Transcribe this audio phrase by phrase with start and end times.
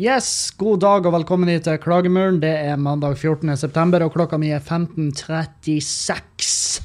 [0.00, 2.38] Yes, god dag og velkommen hit til Klagemuren.
[2.40, 3.50] Det er mandag 14.
[3.60, 6.80] september, og klokka mi er 15.36.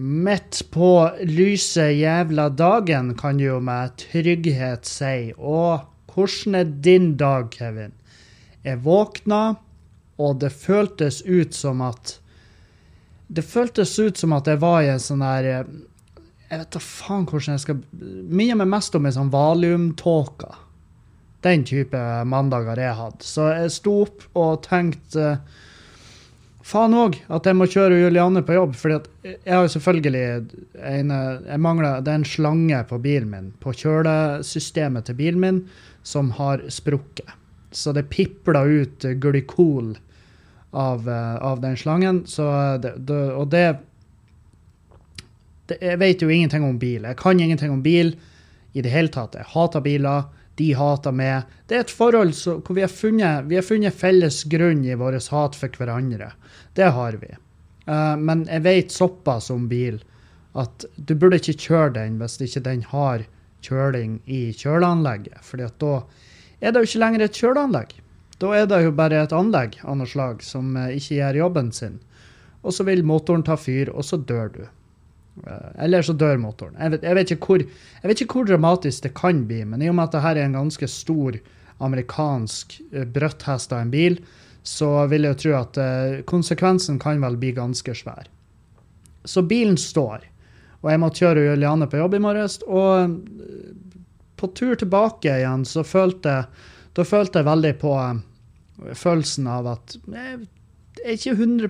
[0.00, 5.36] Midt på lyse jævla dagen, kan jo med trygghet si.
[5.36, 5.84] Og
[6.14, 7.92] hvordan er din dag, Kevin?
[8.64, 9.60] Jeg våkna,
[10.16, 12.16] og det føltes ut som at
[13.28, 15.66] Det føltes ut som at jeg var i en sånn der Jeg
[16.48, 20.69] vet da faen hvordan jeg skal Minner meg mest om en sånn valiumtåke
[21.44, 21.98] den type
[22.28, 23.24] mandager jeg hadde.
[23.24, 25.38] Så jeg sto opp og tenkte
[26.70, 28.76] faen òg at jeg må kjøre Juliane på jobb.
[28.78, 31.14] For jeg har jo selvfølgelig en,
[31.48, 35.62] jeg mangler, Det er en slange på bilen min, på kjølesystemet til bilen min,
[36.02, 37.28] som har sprukket.
[37.72, 39.94] Så det pipler ut glykol
[40.70, 42.24] av, av den slangen.
[42.26, 43.78] Det, det, og det,
[45.70, 47.06] det Jeg vet jo ingenting om bil.
[47.06, 48.16] Jeg kan ingenting om bil
[48.72, 49.38] i det hele tatt.
[49.38, 51.48] Jeg hater biler de hater meg.
[51.66, 55.30] Det er et forhold hvor vi har, funnet, vi har funnet felles grunn i vårt
[55.32, 56.32] hat for hverandre.
[56.76, 57.32] Det har vi.
[57.86, 60.00] Uh, men jeg vet såpass om bil
[60.58, 63.24] at du burde ikke kjøre den hvis ikke den har
[63.64, 65.40] kjøling i kjøleanlegget.
[65.46, 65.94] For da
[66.60, 67.96] er det jo ikke lenger et kjøleanlegg.
[68.40, 71.72] Da er det jo bare et anlegg av noe slag som uh, ikke gjør jobben
[71.76, 71.98] sin.
[72.60, 74.62] Og så vil motoren ta fyr, og så dør du.
[75.46, 76.76] Eh, eller så dør motoren.
[76.78, 79.90] Jeg vet, jeg, vet hvor, jeg vet, ikke hvor, dramatisk det kan bli, men i
[79.90, 81.38] og med at dette er en ganske stor
[81.80, 84.18] amerikansk uh, brøtthest av en bil,
[84.66, 88.28] så vil jeg tro at uh, konsekvensen kan vel bli ganske svær.
[89.24, 90.26] Så bilen står,
[90.80, 92.58] og jeg må kjøre Juliane på jobb i morges.
[92.68, 93.16] Og
[94.40, 97.92] på tur tilbake igjen så følte jeg da følte jeg veldig på
[98.98, 100.40] følelsen av at jeg
[101.04, 101.68] er ikke 100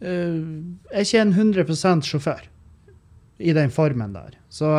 [0.00, 2.46] Uh, er ikke en 100% sjåfør
[3.40, 4.36] i den formen der.
[4.48, 4.70] Så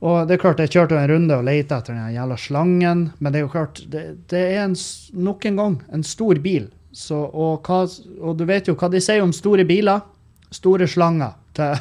[0.00, 3.32] Og det er klart, jeg kjørte en runde og lette etter den jævla slangen, men
[3.32, 4.76] det er jo klart, det, det er en,
[5.16, 6.68] nok en gang en stor bil.
[6.92, 7.82] Så, og, hva,
[8.20, 10.04] og, du vet jo hva de sier om store biler.
[10.52, 11.76] Store slanger til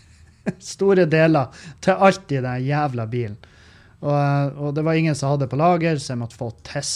[0.72, 1.52] Store deler
[1.84, 3.36] til alt i den jævla bilen.
[4.00, 6.92] Og, og, det var ingen som hadde på lager, så jeg måtte få Tess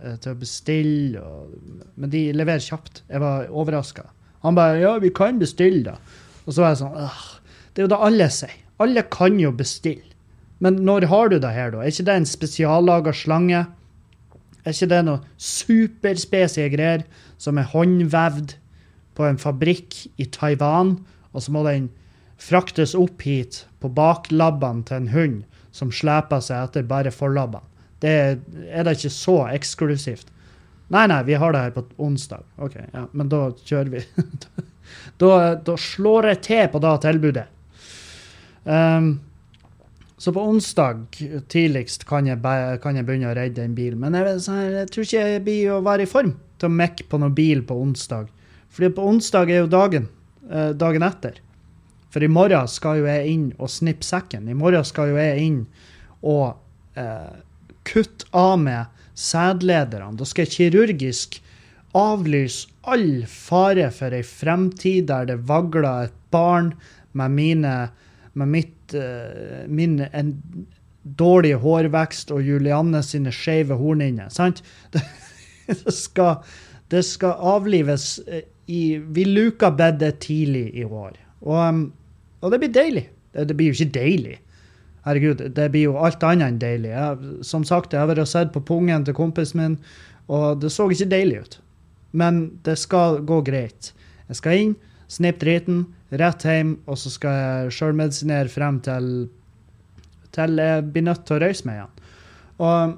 [0.00, 1.22] eh, til å bestille.
[1.22, 3.04] Og, men de leverer kjapt.
[3.06, 4.08] Jeg var overraska.
[4.42, 5.98] Han bare 'Ja, vi kan bestille', da.
[6.46, 7.10] Og så var jeg sånn
[7.74, 8.56] Det er jo det alle sier.
[8.80, 10.10] Alle kan jo bestille.
[10.58, 11.78] Men når har du det her, da?
[11.78, 13.66] Er ikke det en spesiallaga slange?
[14.64, 17.04] Er ikke det noe superspesie greier
[17.38, 18.56] som er håndvevd
[19.14, 20.98] på en fabrikk i Taiwan,
[21.32, 21.88] og så må den
[22.40, 25.38] fraktes opp hit på baklabbene til en hund?
[25.80, 27.66] Som sleper seg etter bare forlabbene.
[28.00, 28.12] Det
[28.72, 30.30] er da ikke så eksklusivt.
[30.90, 32.44] Nei, nei, vi har det her på onsdag.
[32.58, 34.04] OK, ja, men da kjører vi.
[35.22, 37.44] da, da, slår jeg til på det tilbudet.
[38.64, 39.12] Um,
[40.20, 41.20] så på onsdag
[41.52, 42.40] tidligst kan jeg,
[42.82, 43.94] kan jeg, begynne å redde en bil.
[44.00, 47.20] Men jeg, jeg, tror ikke jeg blir å være i form til å mekke på
[47.22, 48.26] noen bil på onsdag.
[48.74, 50.10] Fordi på onsdag er jo dagen.
[50.50, 51.38] Eh, dagen etter.
[52.10, 54.48] For i morgen skal jo jeg inn og snippe sekken.
[54.50, 55.60] I morgen skal jo jeg inn
[56.26, 56.56] og
[56.98, 57.38] eh,
[57.86, 60.16] kutte av med sædlederne.
[60.18, 61.40] Da skal jeg kirurgisk
[61.96, 66.74] avlyse all fare for ei fremtid der det vagler et barn
[67.18, 67.74] med mine
[68.32, 70.34] med mitt, eh, min en
[71.02, 74.30] dårlig hårvekst og Julianne sine skeive hornhinner.
[74.30, 74.62] Sant?
[74.92, 75.02] Det,
[75.84, 76.40] det, skal,
[76.90, 81.14] det skal avlives eh, i Vi luka bedet tidlig i år.
[81.46, 81.84] Og um,
[82.40, 83.06] og det blir deilig.
[83.32, 84.36] Det, det, blir jo ikke deilig.
[85.06, 86.92] Herregud, det blir jo alt annet enn deilig.
[86.92, 89.80] Jeg, som sagt, jeg har vært og sett på pungen til kompisen min,
[90.30, 91.58] og det så ikke deilig ut.
[92.12, 93.92] Men det skal gå greit.
[94.28, 94.76] Jeg skal inn,
[95.10, 99.12] snippe driten, rett hjem, og så skal jeg sjølmedisinere frem til
[100.34, 101.94] til jeg blir nødt til å røyse meg igjen.
[102.60, 102.92] Og,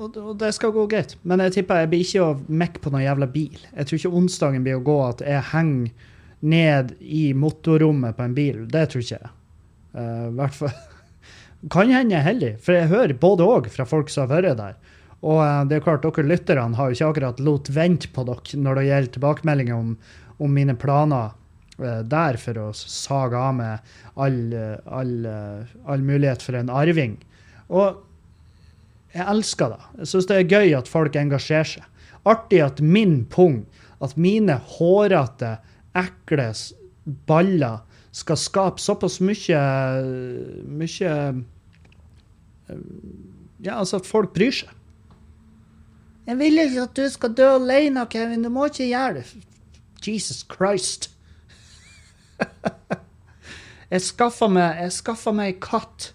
[0.00, 1.14] og, og, det skal gå greit.
[1.22, 3.60] Men jeg tipper jeg blir ikke å mekke på noen jævla bil.
[3.72, 6.09] Jeg tror ikke onsdagen blir å gå at jeg henger
[6.40, 8.62] ned i motorrommet på en bil.
[8.70, 9.32] Det tror ikke jeg.
[9.94, 10.76] Uh, hvert fall
[11.74, 14.60] Kan hende jeg er heldig, for jeg hører både òg fra folk som har vært
[14.60, 14.78] der.
[15.20, 18.62] Og uh, det er klart, dere lytterne har jo ikke akkurat lot vente på dere
[18.64, 19.90] når det gjelder tilbakemeldinger om,
[20.40, 21.34] om mine planer
[21.82, 24.40] uh, der for å sage av med all,
[24.86, 25.12] all,
[25.84, 27.18] all, mulighet for en arving.
[27.68, 28.00] Og
[29.12, 29.82] jeg elsker det.
[30.00, 31.86] Jeg syns det er gøy at folk engasjerer seg.
[32.28, 33.64] Artig at min pung,
[34.00, 35.58] at mine hårete
[35.98, 36.50] ekle
[37.26, 37.80] baller
[38.12, 39.62] skal skape såpass mye
[40.66, 41.14] Mye
[43.60, 44.70] Ja, altså at folk bryr seg.
[46.24, 48.44] Jeg vil ikke at du skal dø alene, Kevin.
[48.46, 49.24] Du må ikke gjøre det.
[50.06, 51.10] Jesus Christ.
[53.92, 56.12] jeg skaffa meg, jeg meg katt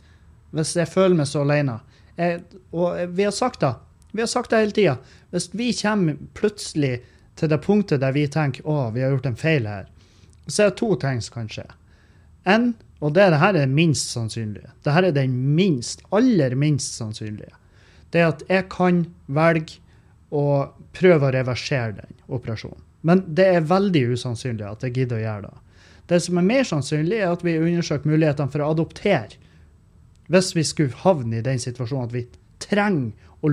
[0.55, 1.81] hvis jeg føler meg så alene.
[2.15, 3.73] Jeg, og vi har sagt det.
[4.15, 4.95] Vi har sagt det hele tida.
[5.35, 7.01] Hvis vi kommer plutselig
[7.39, 9.89] til det punktet der vi tenker å, vi har gjort en feil her,
[10.47, 11.65] så er det to ting som kan skje.
[12.45, 14.71] En, og det, det her er minst sannsynlige.
[14.85, 17.53] Det her er den minst, aller minst sannsynlige.
[18.13, 19.81] Det er at jeg kan velge
[20.35, 22.81] å prøve å reversere den operasjonen.
[23.05, 25.57] Men det er veldig usannsynlig at jeg gidder å gjøre det.
[26.09, 29.37] Det som er mer sannsynlig, er at vi undersøker mulighetene for å adoptere.
[30.29, 32.23] Hvis vi skulle havne i den situasjonen at vi
[32.61, 33.13] trenger
[33.45, 33.49] å,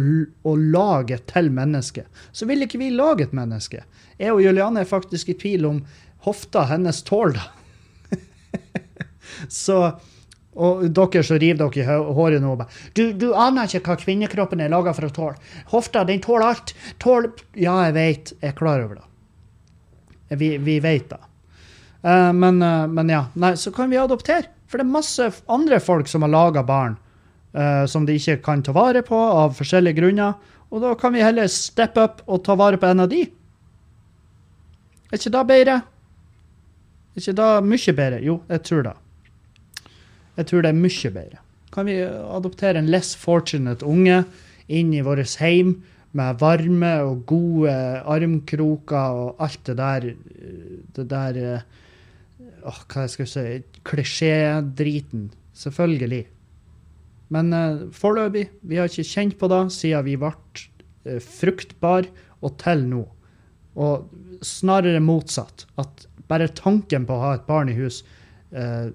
[0.48, 2.06] å lage til mennesket.
[2.32, 3.84] så vil ikke vi lage et menneske.
[4.18, 5.82] Jeg og Juliane er faktisk i tvil om
[6.26, 8.18] hofta hennes tåler det.
[9.62, 9.92] så
[10.52, 12.56] og dere som river dere i håret nå
[12.92, 15.52] du, du aner ikke hva kvinnekroppen er laga for å tåle.
[15.72, 16.74] Hofta, den tåler alt.
[17.00, 18.32] Tål Ja, jeg vet.
[18.40, 20.36] Jeg er klar over det.
[20.36, 21.20] Vi, vi vet det.
[22.04, 23.24] Uh, men, uh, men, ja.
[23.32, 24.50] Nei, så kan vi adoptere.
[24.68, 26.98] For det er masse andre folk som har laga barn
[27.56, 30.34] uh, som de ikke kan ta vare på av forskjellige grunner.
[30.72, 33.26] Og da kan vi heller steppe opp og ta vare på en av de.
[35.12, 35.78] Er ikke det bedre?
[37.12, 38.20] Er ikke det mye bedre?
[38.24, 38.94] Jo, jeg tror det.
[40.38, 41.42] Jeg tror det er mye bedre.
[41.72, 44.22] Kan vi adoptere en less fortunate unge
[44.72, 45.76] inn i vårt heim
[46.16, 47.72] med varme og gode
[48.08, 50.08] armkroker og alt det der
[50.96, 51.62] Det der
[52.64, 55.30] åh, Hva skal jeg si Klisjédriten.
[55.54, 56.26] Selvfølgelig.
[57.32, 62.08] Men uh, foreløpig, vi har ikke kjent på det siden vi ble uh, fruktbar
[62.42, 63.04] og til nå.
[63.80, 65.66] Og snarere motsatt.
[65.80, 68.02] At bare tanken på å ha et barn i hus
[68.52, 68.92] uh,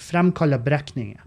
[0.00, 1.20] fremkaller brekninger.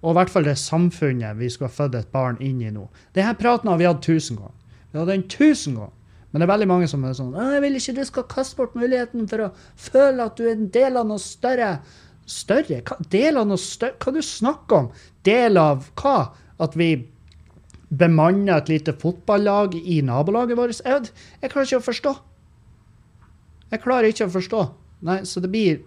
[0.00, 2.86] Og i hvert fall det samfunnet vi skulle ha født et barn inn i nå.
[3.16, 4.56] Denne praten har vi hatt tusen ganger.
[4.90, 5.96] Vi hadde den tusen ganger.
[6.30, 8.76] Men det er veldig mange som er sånn 'Jeg vil ikke du skal kaste bort
[8.78, 11.80] muligheten for å føle at du er en del av noe større.'
[12.30, 12.80] Større?
[12.86, 13.98] Hva, del av noe større?
[14.00, 14.90] Hva du snakker om?
[15.26, 16.16] Del av hva?
[16.60, 16.92] At vi
[17.90, 20.82] bemanner et lite fotballag i nabolaget vårt?
[20.86, 21.10] Jeg,
[21.42, 22.16] jeg klarer ikke å forstå.
[23.70, 24.64] Jeg klarer ikke å forstå.
[25.08, 25.80] Nei, så det blir,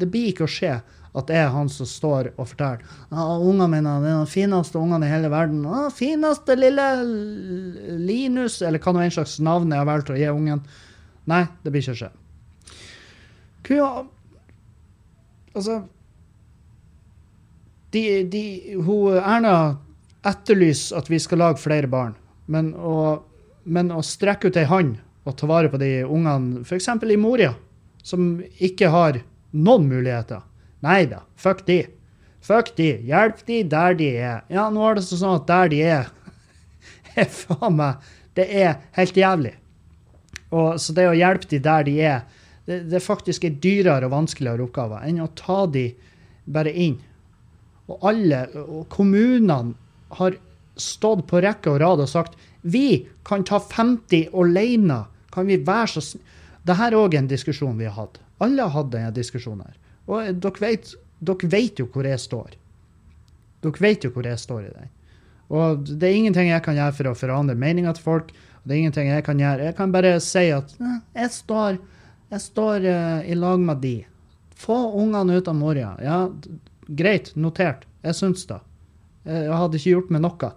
[0.00, 0.78] det blir ikke å skje
[1.18, 5.08] at det er han som står og forteller ah, ungene mine er de fineste ungene
[5.08, 5.64] i hele verden.
[5.66, 6.86] Ah, fineste lille
[7.98, 10.62] Linus, eller hva nå en slags navn jeg har valgt å gi ungen.
[11.28, 12.12] Nei, det blir ikke å skje.
[13.68, 13.90] Kua
[15.54, 15.82] Altså
[17.90, 18.42] de, de,
[18.84, 19.78] hun, Erna
[20.28, 22.16] etterlyser at vi skal lage flere barn,
[22.52, 23.22] men å,
[23.64, 24.98] men å strekke ut ei hånd
[25.28, 26.88] og ta vare på de ungene, f.eks.
[26.88, 27.54] i Moria,
[28.04, 29.22] som ikke har
[29.52, 30.44] noen muligheter
[30.84, 31.80] Nei da, fuck de.
[32.44, 32.92] Fuck de.
[33.08, 34.44] Hjelp de der de er.
[34.46, 36.10] Ja, nå er det sånn at der de er,
[37.18, 38.04] er faen meg
[38.38, 39.56] Det er helt jævlig.
[40.54, 42.20] Og, så det å hjelpe de der de er,
[42.68, 45.86] det, det faktisk er dyrere og vanskeligere oppgaver enn å ta de
[46.44, 46.98] bare inn.
[47.88, 49.74] Og alle, og kommunene
[50.18, 50.36] har
[50.78, 52.36] stått på rekke og rad og sagt
[52.68, 55.04] vi kan ta 50 alene.
[55.32, 56.20] Kan vi være så?
[56.66, 58.18] Dette er òg en diskusjon vi har hatt.
[58.44, 59.76] Alle har hatt denne diskusjonen her.
[60.08, 60.92] Og dere vet,
[61.24, 62.56] dere vet jo hvor jeg står.
[63.64, 64.90] Dere vet jo hvor jeg står i den.
[65.48, 68.34] Og det er ingenting jeg kan gjøre for å forandre meninga til folk.
[68.64, 69.64] det er ingenting Jeg kan gjøre.
[69.64, 70.74] Jeg kan bare si at
[71.14, 71.78] jeg står,
[72.32, 73.96] jeg står uh, i lag med de.
[74.58, 75.92] Få ungene ut av Moria.
[76.02, 76.18] Ja,
[76.88, 77.86] greit, notert.
[78.02, 78.58] Jeg syns det.
[79.28, 80.50] Jeg hadde ikke gjort meg noe.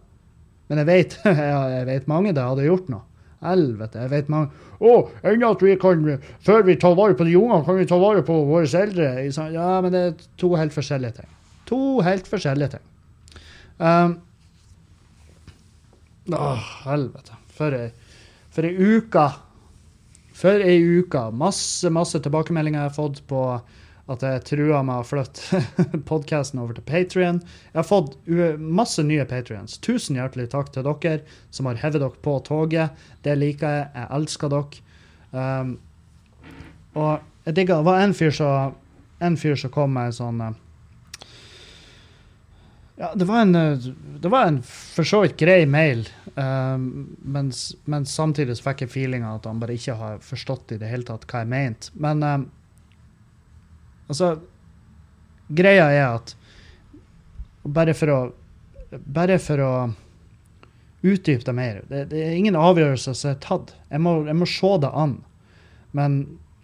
[0.72, 3.06] Men jeg vet, jeg vet mange det hadde gjort noe.
[3.42, 4.52] Helvete, jeg vet mange
[4.86, 4.92] Å,
[5.26, 6.04] enda at vi kan
[6.46, 9.08] Før vi tar vare på de ungene, kan vi ta vare på våre eldre.
[9.50, 11.32] Ja, men det er to helt forskjellige ting.
[11.70, 12.86] To helt forskjellige ting.
[13.82, 14.14] Um,
[16.38, 16.54] å,
[16.86, 17.38] helvete.
[17.58, 17.78] For
[18.52, 19.26] for ei uke.
[20.42, 21.28] For ei uke.
[21.38, 23.46] Masse, masse tilbakemeldinger jeg har fått på
[24.12, 25.62] at jeg trua med å flytte
[26.10, 27.42] podkasten over til Patrion.
[27.70, 28.18] Jeg har fått
[28.58, 29.78] masse nye patrions.
[29.86, 31.22] Tusen hjertelig takk til dere
[31.54, 32.98] som har hevet dere på toget.
[33.24, 33.86] Det liker jeg.
[33.96, 34.82] Jeg elsker dere.
[35.32, 35.76] Um,
[37.00, 38.34] og jeg digga Det var en fyr
[39.56, 40.58] som, kom med en sånn uh,
[43.02, 43.56] ja, det var en,
[44.22, 46.04] det var en for så vidt grei mail,
[46.36, 46.84] um,
[47.34, 50.92] mens, men samtidig så fikk jeg feelinga at han bare ikke har forstått i det
[50.92, 51.94] hele tatt hva jeg mente.
[51.98, 52.50] Men um,
[54.12, 54.42] Altså,
[55.48, 56.36] greia er at
[57.64, 58.22] bare for å
[58.92, 59.74] Bare for å
[61.08, 63.70] utdype det mer det, det, er ingen avgjørelser som er tatt.
[63.88, 65.14] Jeg må, jeg må se det an.
[65.96, 66.18] Men,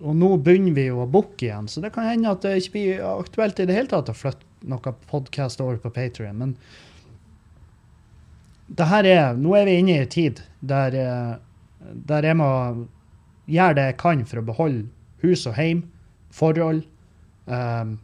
[0.03, 2.73] og nå begynner vi jo å booke igjen, så det kan hende at det ikke
[2.73, 6.37] blir aktuelt i det hele tatt å flytte noe podkast over på Patrion.
[6.37, 6.55] Men
[8.67, 11.33] det her er, nå er vi inne i en tid der, eh,
[12.09, 12.51] der jeg må
[13.47, 14.87] gjøre det jeg kan for å beholde
[15.23, 15.85] hus og heim,
[16.35, 16.83] forhold,
[17.47, 17.99] Um,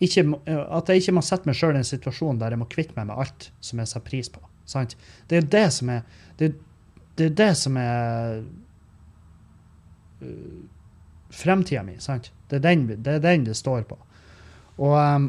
[0.00, 2.96] ikke, at jeg ikke må sette meg sjøl i en situasjon der jeg må kvitte
[2.96, 4.40] meg med alt som jeg setter pris på.
[4.68, 4.94] Sant?
[5.28, 6.02] Det er det som er
[6.38, 6.52] Det,
[7.18, 8.44] det er det som er
[10.22, 10.60] uh,
[11.34, 11.96] fremtida mi.
[11.98, 12.30] Sant?
[12.48, 13.98] Det er, den, det er den det står på.
[14.78, 15.28] Og, um,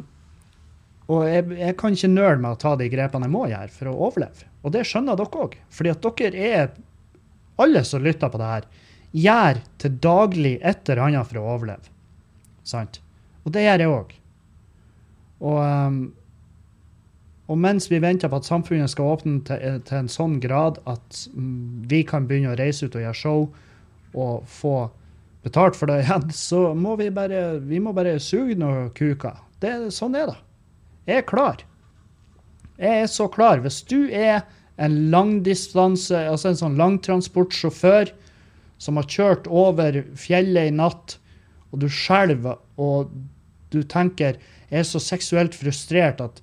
[1.10, 3.92] og jeg, jeg kan ikke nøle med å ta de grepene jeg må gjøre for
[3.92, 4.48] å overleve.
[4.64, 5.58] Og det skjønner dere òg.
[5.74, 6.70] Fordi at dere er
[7.60, 8.68] Alle som lytter på det her,
[9.12, 11.92] gjør til daglig et eller annet for å overleve.
[12.64, 13.02] Sant?
[13.44, 14.14] Og det gjør jeg òg.
[15.40, 15.98] Og, um,
[17.50, 21.24] og mens vi venter på at samfunnet skal åpne til, til en sånn grad at
[21.34, 23.46] mm, vi kan begynne å reise ut og gjøre show
[24.14, 24.76] og få
[25.50, 29.42] betalt for det igjen, så må vi bare, vi må bare suge noen kuker.
[29.60, 30.38] Det, sånn er det.
[31.10, 31.66] Jeg er klar.
[32.80, 33.60] Jeg er så klar.
[33.66, 34.46] Hvis du er
[34.80, 38.14] en langdistanse, altså en sånn langtransportsjåfør
[38.80, 41.18] som har kjørt over fjellet i natt,
[41.70, 43.12] og du skjelver, og
[43.74, 44.40] du tenker
[44.70, 46.40] jeg er så seksuelt frustrert at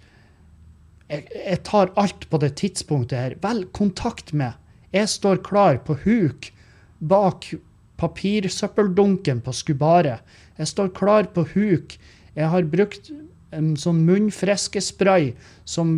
[1.06, 3.36] jeg, jeg tar alt på det tidspunktet her.
[3.42, 4.58] Vel, kontakt meg.
[4.94, 6.50] Jeg står klar på huk
[6.98, 7.52] bak
[8.00, 10.22] papirsøppeldunken på skubaret.
[10.58, 11.96] Jeg står klar på huk.
[12.36, 13.10] Jeg har brukt
[13.56, 15.32] en sånn munnfriskespray
[15.68, 15.96] som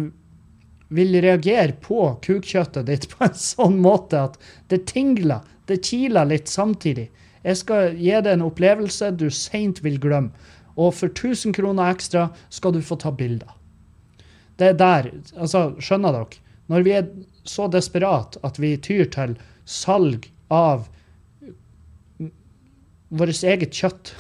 [0.95, 4.39] vil reagere på kukkjøttet ditt på en sånn måte at
[4.73, 7.09] det tingler, det kiler litt samtidig.
[7.45, 10.33] Jeg skal gi deg en opplevelse du seint vil glemme.
[10.79, 13.51] Og for 1000 kroner ekstra skal du få ta bilder.
[14.59, 16.43] Det er der Altså, skjønner dere?
[16.69, 17.09] Når vi er
[17.49, 20.89] så desperat at vi tyr til salg av
[23.09, 24.15] vårt eget kjøtt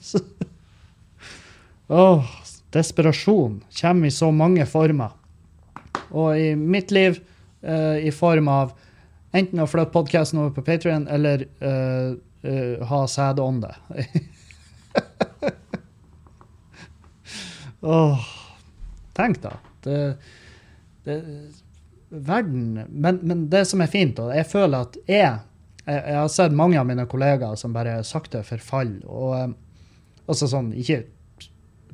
[0.00, 0.24] Så-
[1.90, 2.24] Åh,
[2.72, 5.10] desperasjon kommer i så mange former.
[6.14, 7.16] Og i mitt liv
[7.62, 8.70] eh, i form av
[9.34, 12.12] enten å flytte podkasten over på Patrion eller eh,
[12.46, 13.72] eh, ha sædånde.
[17.80, 18.26] Åh,
[19.16, 19.52] tenk da.
[19.82, 19.98] Det,
[21.04, 21.18] det,
[22.08, 25.38] verden men, men det som er fint, og jeg føler at jeg,
[25.90, 29.02] jeg Jeg har sett mange av mine kollegaer som bare sakte forfaller.
[29.06, 31.02] Og også altså sånn, ikke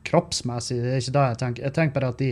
[0.06, 1.66] kroppsmessig, det er ikke det jeg tenker.
[1.66, 2.30] Jeg tenker bare at de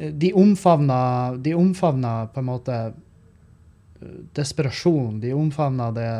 [0.00, 5.20] de omfavner, de omfavner på en måte eh, desperasjon.
[5.20, 6.10] De omfavner det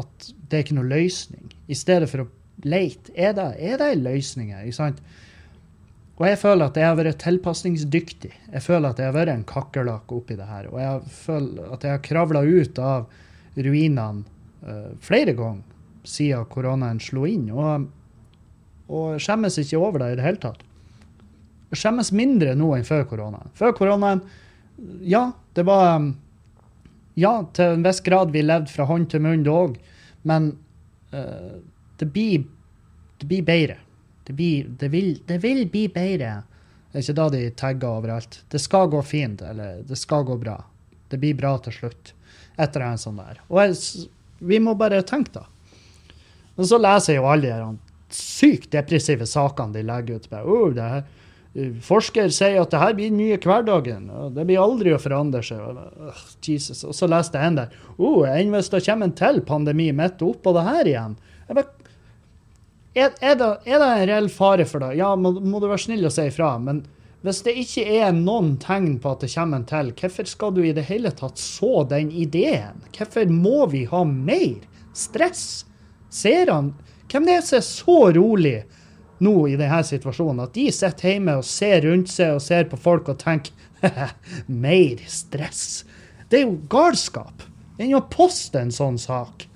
[0.00, 1.50] at det er ikke noe løsning.
[1.68, 2.28] I stedet for å
[2.64, 3.12] lete.
[3.14, 4.68] Er det, er det en løsning her?
[6.20, 8.32] Og jeg føler at jeg har vært tilpasningsdyktig.
[8.52, 10.70] Jeg føler at jeg har vært en kakerlakk oppi det her.
[10.72, 13.10] Og jeg føler at jeg har kravla ut av
[13.56, 14.24] ruinene
[14.66, 15.66] eh, flere ganger
[16.06, 17.48] siden koronaen slo inn.
[17.52, 17.86] Og,
[18.90, 20.66] og skjemmes ikke over det i det hele tatt
[21.76, 23.52] skjemmes mindre nå enn før koronaen.
[23.54, 24.24] Før koronaen,
[25.06, 26.02] ja, det var
[27.18, 29.74] Ja, til en viss grad vi levde fra hånd til munn, det òg,
[30.22, 30.44] men
[31.12, 31.58] uh,
[31.98, 32.46] det, blir,
[33.18, 33.76] det blir bedre.
[34.24, 36.30] Det, blir, det, vil, det vil bli bedre.
[36.88, 38.38] Det er ikke da de tagger overalt.
[38.48, 40.54] Det skal gå fint, eller det skal gå bra.
[41.10, 42.14] Det blir bra til slutt.
[42.60, 43.40] Etter en sånn der.
[43.48, 44.08] Og jeg,
[44.44, 45.46] vi må bare tenke, da.
[46.56, 47.70] Men så leser jeg jo alle de
[48.12, 50.30] sykt depressive sakene de legger ut.
[50.32, 50.44] Med.
[50.44, 51.08] oh, det her,
[51.82, 54.04] Forsker sier at det her blir den nye hverdagen.
[54.14, 55.58] og Det blir aldri å forandre seg.
[55.58, 56.84] Og, øh, Jesus.
[56.86, 57.74] og så leste jeg en der.
[57.98, 61.16] Oh, enn hvis det kommer en til pandemi midt oppå det her igjen?
[61.48, 61.90] Jeg bare,
[62.94, 64.94] er, er, det, er det en reell fare for det?
[65.00, 66.52] Ja, må, må du være snill og si ifra.
[66.62, 66.84] Men
[67.20, 70.62] hvis det ikke er noen tegn på at det kommer en til, hvorfor skal du
[70.64, 72.80] i det hele tatt så den ideen?
[72.96, 74.62] Hvorfor må vi ha mer
[74.96, 75.66] stress?
[76.10, 76.72] Ser han
[77.10, 78.56] Hvem det er som er så rolig
[79.20, 82.78] nå i denne situasjonen at de sitter hjemme og ser rundt seg og ser på
[82.78, 83.50] folk og tenker
[84.46, 85.82] mer stress?
[86.30, 87.42] Det er jo galskap.
[87.80, 89.48] Enn å poste en sånn sak.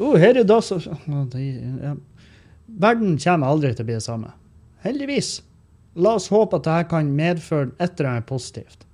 [0.00, 1.94] Oh, her er da så det-.
[2.80, 4.32] Verden kommer aldri til å bli det samme.
[4.86, 5.42] Heldigvis.
[5.94, 8.86] La oss håpe at dette kan medføre et eller annet positivt.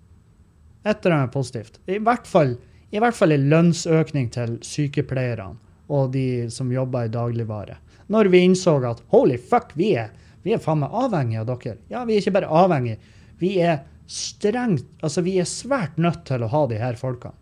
[0.84, 1.78] Et eller annet positivt.
[1.86, 2.56] I hvert fall,
[2.90, 7.78] i hvert fall en lønnsøkning til sykepleierne og de som jobber i dagligvare.
[8.12, 10.10] Når vi innså at holy fuck, vi er,
[10.44, 11.78] vi er faen meg avhengige av dere.
[11.92, 12.98] Ja, vi er ikke bare avhengige.
[13.38, 17.36] Vi er strengt Altså, vi er svært nødt til å ha de her folkene.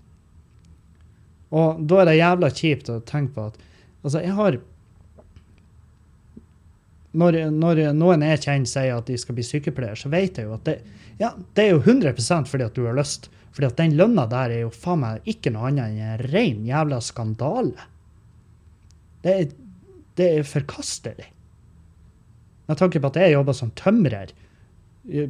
[1.54, 3.60] Og da er det jævla kjipt å tenke på at
[4.02, 4.58] Altså, jeg har
[7.16, 10.56] når, når noen jeg kjenner sier at de skal bli sykepleier, så vet jeg jo
[10.56, 10.76] at det,
[11.20, 12.12] ja, det er jo 100
[12.50, 13.30] fordi at du har lyst.
[13.56, 16.66] Fordi at den lønna der er jo faen meg ikke noe annet enn en ren
[16.68, 17.86] jævla skandale.
[19.24, 19.54] Det er,
[20.20, 21.30] det er forkastelig.
[22.68, 24.34] Med tanke på at jeg jobber som tømrer,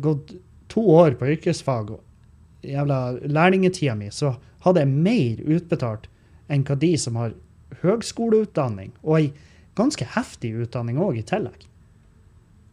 [0.03, 0.35] gått
[0.73, 6.09] to år på yrkesfag, og jævla lærlingetida mi, så hadde jeg mer utbetalt
[6.51, 7.37] enn hva de som har
[7.83, 9.31] høgskoleutdanning og ei
[9.77, 11.67] ganske heftig utdanning òg, i tillegg.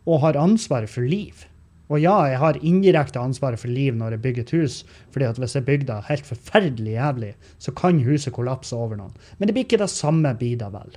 [0.10, 1.45] Og har ansvaret for liv.
[1.91, 4.77] Og ja, jeg har indirekte ansvaret for liv når jeg bygger et hus,
[5.13, 9.13] fordi at hvis jeg bygger det helt forferdelig jævlig, så kan huset kollapse over noen.
[9.38, 10.95] Men det blir ikke det samme, blir det vel.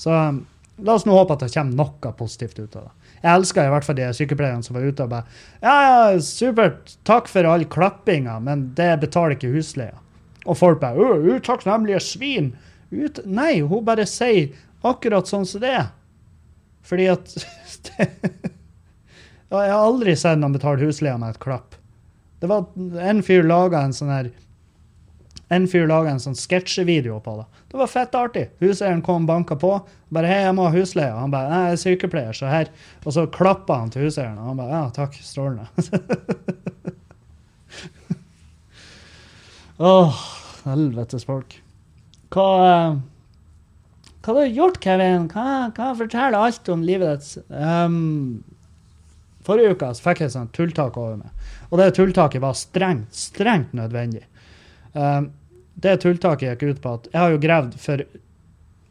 [0.00, 0.42] Så um,
[0.82, 3.10] la oss nå håpe at det kommer noe positivt ut av det.
[3.24, 5.24] Jeg elsker i hvert fall de sykepleierne som var ute og bare
[5.64, 9.96] Ja, ja, supert, takk for all klappinga, men det betaler ikke husleia.
[10.44, 12.52] Og folk bare Utakknemlige svin!
[12.92, 14.52] Ut Nei, hun bare sier
[14.84, 15.86] akkurat sånn som det er.
[16.84, 17.32] Fordi at
[19.54, 21.76] Jeg har aldri sett noen betale husleia med et klapp.
[22.42, 22.64] Det var
[23.00, 24.32] En fyr laga en sånn her
[25.54, 27.44] en fyr laga en sånn sketsjevideo på det.
[27.70, 28.48] Det var fett artig.
[28.64, 29.72] Huseieren kom og banka på.
[30.14, 32.70] bare 'Hei, jeg må ha husleie.' Han bare 'Jeg er sykepleier, så her.'
[33.04, 35.14] Og så klappa han til huseieren, og han bare 'Ja, takk.
[35.14, 35.68] Strålende'.
[39.80, 40.14] Åh,
[40.64, 41.62] helvetes folk.
[42.30, 42.96] Hva uh,
[44.24, 45.28] hva har du gjort, Kevin?
[45.28, 47.44] Hva, hva forteller alt om livet ditt.
[47.52, 48.44] Um,
[49.44, 51.50] forrige uke fikk jeg et sånt tulltak over meg.
[51.68, 54.24] Og det tulltaket var strengt, strengt nødvendig.
[54.94, 55.28] Um,
[55.74, 58.06] det tulltaket gikk ut på at jeg har jo gravd for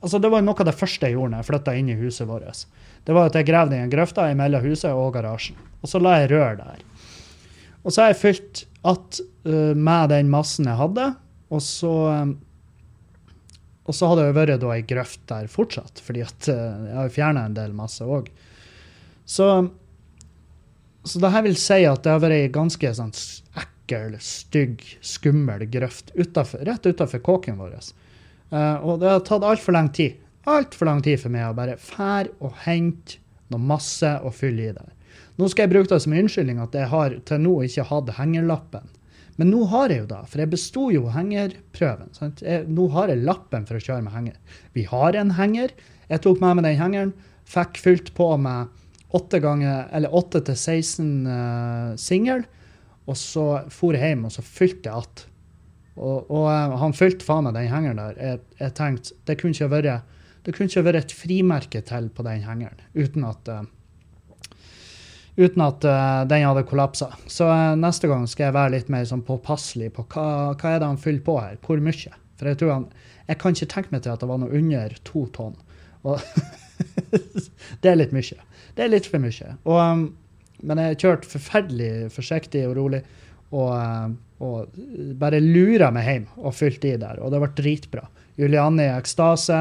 [0.04, 2.28] Altså, det var noe av det første jeg gjorde når jeg flytta inn i huset
[2.28, 2.66] vårt.
[3.08, 5.56] Det var at jeg gravde i en grøfta mellom huset og garasjen.
[5.80, 6.82] Og så la jeg rør der.
[7.88, 11.14] Og så har jeg fylt att uh, med den massen jeg hadde,
[11.48, 12.34] og så um,
[13.84, 17.14] og så hadde jeg vært da ei grøft der fortsatt, fordi at uh, jeg har
[17.14, 18.30] fjerna en del masse òg.
[19.28, 19.48] Så,
[21.04, 23.12] så det her vil si at det har vært ei ganske sånn
[23.60, 27.76] ekkel, stygg, skummel grøft utenfor, rett utafor kåken vår.
[28.54, 30.20] Uh, og det har tatt altfor lang tid.
[30.48, 33.20] Altfor lang tid for meg å bare fære og hente
[33.52, 34.92] noe masse og fylle i der.
[35.40, 38.86] Nå skal jeg bruke det som unnskyldning at jeg har til nå ikke hatt hengerlappen.
[39.40, 42.12] Men nå har jeg jo da, for jeg besto jo hengerprøven.
[42.44, 44.38] Jeg, nå har jeg lappen for å kjøre med henger.
[44.78, 45.74] Vi har en henger.
[46.12, 47.14] Jeg tok med meg den hengeren,
[47.50, 48.70] fikk fylt på med
[49.14, 52.46] 8 ganger, eller 8 til 16 uh, singel,
[53.10, 55.26] og så for jeg hjem og så fylte jeg att.
[55.96, 58.18] Og, og uh, han fylte faen meg den hengeren der.
[58.18, 60.10] Jeg, jeg tenkte det kunne ikke vært
[60.44, 63.62] det kunne ikke vært et frimerke til på den hengeren uten at uh,
[65.36, 67.10] uten at uh, den hadde kollapsa.
[67.32, 70.82] Så uh, neste gang skal jeg være litt mer sånn påpasselig på hva, hva er
[70.82, 72.14] det han fyller på her, hvor mye.
[72.40, 72.90] For jeg tror han,
[73.30, 75.58] jeg kan ikke tenke meg til at det var noe under to tonn.
[77.82, 78.40] Det er litt mye.
[78.76, 79.56] Det er litt for mye.
[79.70, 80.06] Og, um,
[80.66, 83.02] men jeg kjørte forferdelig forsiktig og rolig.
[83.54, 84.78] Og, og
[85.22, 87.22] bare lura meg hjem og fylte i der.
[87.22, 88.08] Og det ble dritbra.
[88.40, 89.60] Julianne i ekstase,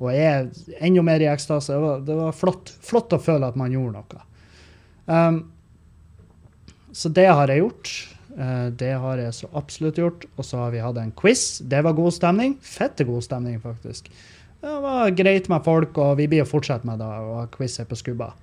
[0.00, 1.72] og jeg er enda mer i ekstase.
[1.72, 4.26] Det var, det var flott, flott å føle at man gjorde noe.
[5.10, 5.40] Um,
[6.94, 7.92] så det har jeg gjort.
[8.36, 10.26] Uh, det har jeg så absolutt gjort.
[10.36, 11.60] Og så har vi hatt en quiz.
[11.66, 12.54] Det var god stemning.
[12.62, 14.10] Fette god stemning, faktisk.
[14.60, 17.78] Det var greit med folk, og vi blir å fortsette med det og ha quiz
[17.80, 18.34] her på Skubba.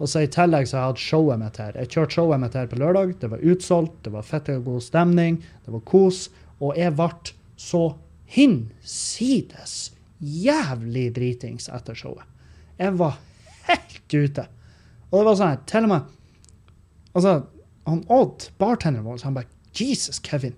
[0.00, 1.76] Og så I tillegg så har jeg hatt showet mitt her.
[1.76, 3.12] Jeg kjørte showet mitt her på lørdag.
[3.20, 6.24] Det var utsolgt, det var fette god stemning, det var kos.
[6.58, 7.82] Og jeg ble så
[8.32, 9.74] hinsides
[10.20, 12.24] jævlig dritings etter showet.
[12.80, 13.20] Jeg var
[13.68, 14.46] helt ute.
[15.10, 16.02] Og det var sånn her, til og med
[17.10, 17.30] Altså,
[17.90, 20.54] han Odd, bartenderen vår, han bare Jesus, Kevin.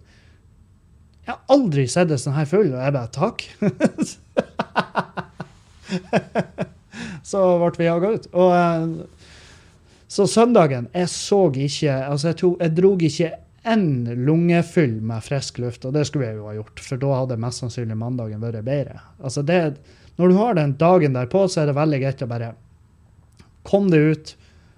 [1.22, 2.72] Jeg har aldri sett en sånn her full.
[2.74, 3.38] Og jeg bare takk.
[7.30, 8.26] så ble vi jaga ut.
[8.32, 8.86] Og eh,
[10.12, 13.30] så søndagen Jeg så ikke Altså, jeg, tog, jeg drog ikke
[13.62, 13.86] én
[14.26, 17.62] lungefyll med frisk luft, og det skulle jeg jo ha gjort, for da hadde mest
[17.62, 18.98] sannsynlig mandagen vært bedre.
[19.22, 19.78] Altså, det
[20.18, 22.50] Når du har den dagen derpå, så er det veldig greit å bare
[23.62, 24.26] komme deg ut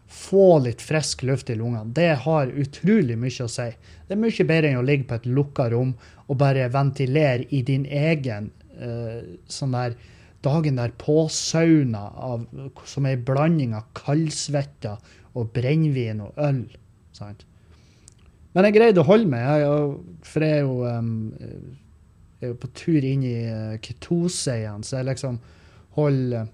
[0.06, 1.92] få litt frisk luft i lungene.
[1.96, 3.70] Det har utrolig mye å si.
[4.06, 5.94] Det er mye bedre enn å ligge på et lukka rom
[6.26, 9.96] og bare ventilere i din egen uh, sånn der
[10.44, 12.04] dagen der på-sauna
[12.84, 14.96] som er en blanding av kaldsvette
[15.34, 16.66] og brennevin og øl.
[17.16, 17.46] Sant?
[18.54, 21.14] Men jeg greide å holde meg, jeg, for jeg er jo, um,
[22.42, 25.40] jeg er på tur inn i uh, ketose igjen, så jeg liksom
[25.96, 26.52] holder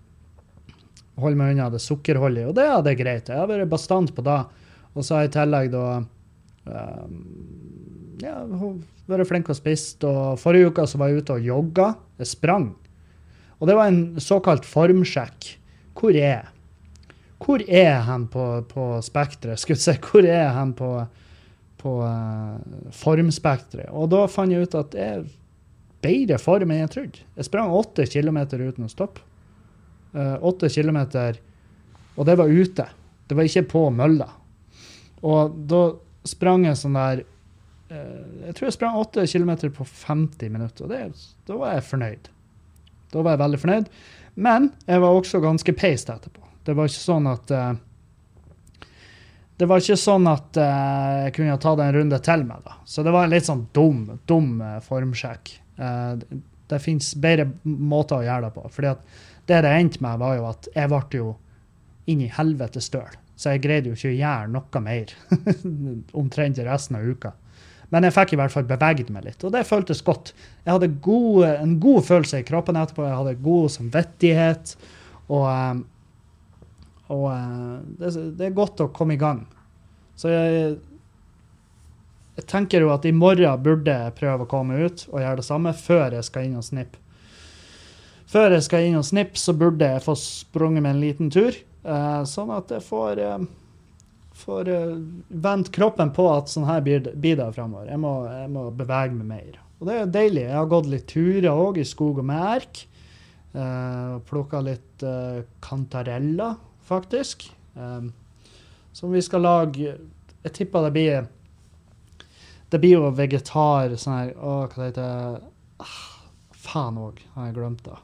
[1.23, 2.51] holde meg unna det sukkerholdige.
[2.51, 3.31] Og det er det greit.
[3.31, 4.41] Jeg har vært bastant på det.
[4.95, 7.17] Og så har jeg i tillegg da um,
[8.23, 8.37] ja,
[9.11, 10.05] vært flink og spist.
[10.07, 11.91] Og forrige uke så var jeg ute og jogga.
[12.21, 12.71] Jeg sprang.
[13.61, 15.53] Og det var en såkalt formsjekk.
[16.01, 16.55] Hvor er jeg?
[17.41, 19.61] Hvor er jeg hen på, på spekteret?
[19.61, 20.91] Skulle si, hvor er jeg hen på,
[21.81, 23.89] på uh, formspekteret?
[23.93, 25.29] Og da fant jeg ut at jeg er
[26.05, 27.27] bedre form enn jeg trodde.
[27.37, 29.25] Jeg sprang åtte kilometer uten å stoppe.
[30.11, 31.39] Eh, åtte uh, kilometer,
[32.17, 32.87] og det var ute.
[33.29, 34.27] Det var ikke på mølla.
[35.23, 35.85] Og da
[36.27, 40.91] sprang jeg sånn der uh, Jeg tror jeg sprang åtte kilometer på 50 minutter, og
[40.91, 41.05] det,
[41.47, 42.31] da var jeg fornøyd.
[43.11, 43.93] Da var jeg veldig fornøyd.
[44.41, 46.43] Men jeg var også ganske peist etterpå.
[46.65, 47.73] Det var ikke sånn at eh,
[49.61, 52.79] Det var ikke sånn at uh, jeg kunne ta det en runde til med da.
[52.89, 55.51] Så det var en litt sånn dum, dum eh, formsjekk.
[55.77, 56.17] Uh,
[56.71, 58.65] det fins bedre måter å gjøre det på.
[58.73, 61.35] Fordi at det det endte med, var jo at jeg ble jo
[62.11, 63.11] inn i helvete støl.
[63.41, 65.15] Så jeg greide jo ikke å gjøre noe mer
[66.21, 67.33] omtrent resten av uka.
[67.91, 70.31] Men jeg fikk i hvert fall beveget meg litt, og det føltes godt.
[70.63, 74.75] Jeg hadde god, en god følelse i kroppen etterpå, jeg hadde god samvittighet.
[75.31, 75.81] Og, eh,
[77.11, 79.43] og eh, det, det, er godt å komme i gang.
[80.21, 80.77] Så jeg,
[82.39, 85.49] jeg tenker jo at i morgen burde jeg prøve å komme ut og gjøre det
[85.49, 87.03] samme før jeg skal inn og snippe.
[88.31, 91.57] Før jeg skal inn og snippe, så burde jeg få sprunget med en liten tur,
[91.81, 94.03] Uh, sånn at jeg får, uh,
[94.37, 94.99] får uh,
[95.33, 97.89] vendt kroppen på at sånn her blir, blir det framover.
[97.89, 99.61] Jeg, jeg, må bevege meg mer.
[99.81, 100.43] Og det er deilig.
[100.45, 102.83] Jeg har gått litt turer òg, i skog og merk.
[103.55, 107.49] Uh, Plukka litt uh, kantareller, faktisk.
[107.73, 108.13] Um,
[108.93, 109.93] som vi skal lage
[110.43, 111.29] Jeg tipper det blir
[112.71, 115.39] det blir jo vegetar sånn her Å, hva det heter
[115.87, 116.01] ah,
[116.51, 117.99] Faen òg, har jeg glemt det.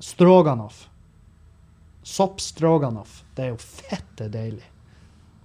[0.00, 0.88] Stroganoff.
[2.02, 3.22] Soppstroganoff.
[3.34, 4.64] Det er jo fette deilig.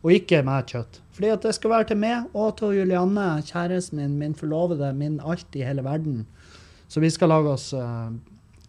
[0.05, 1.01] Og ikke med kjøtt.
[1.15, 5.17] Fordi at det skal være til meg og til Julianne, kjæresten min, min forlovede, min
[5.19, 6.23] alt i hele verden.
[6.87, 8.13] Så vi skal lage oss uh,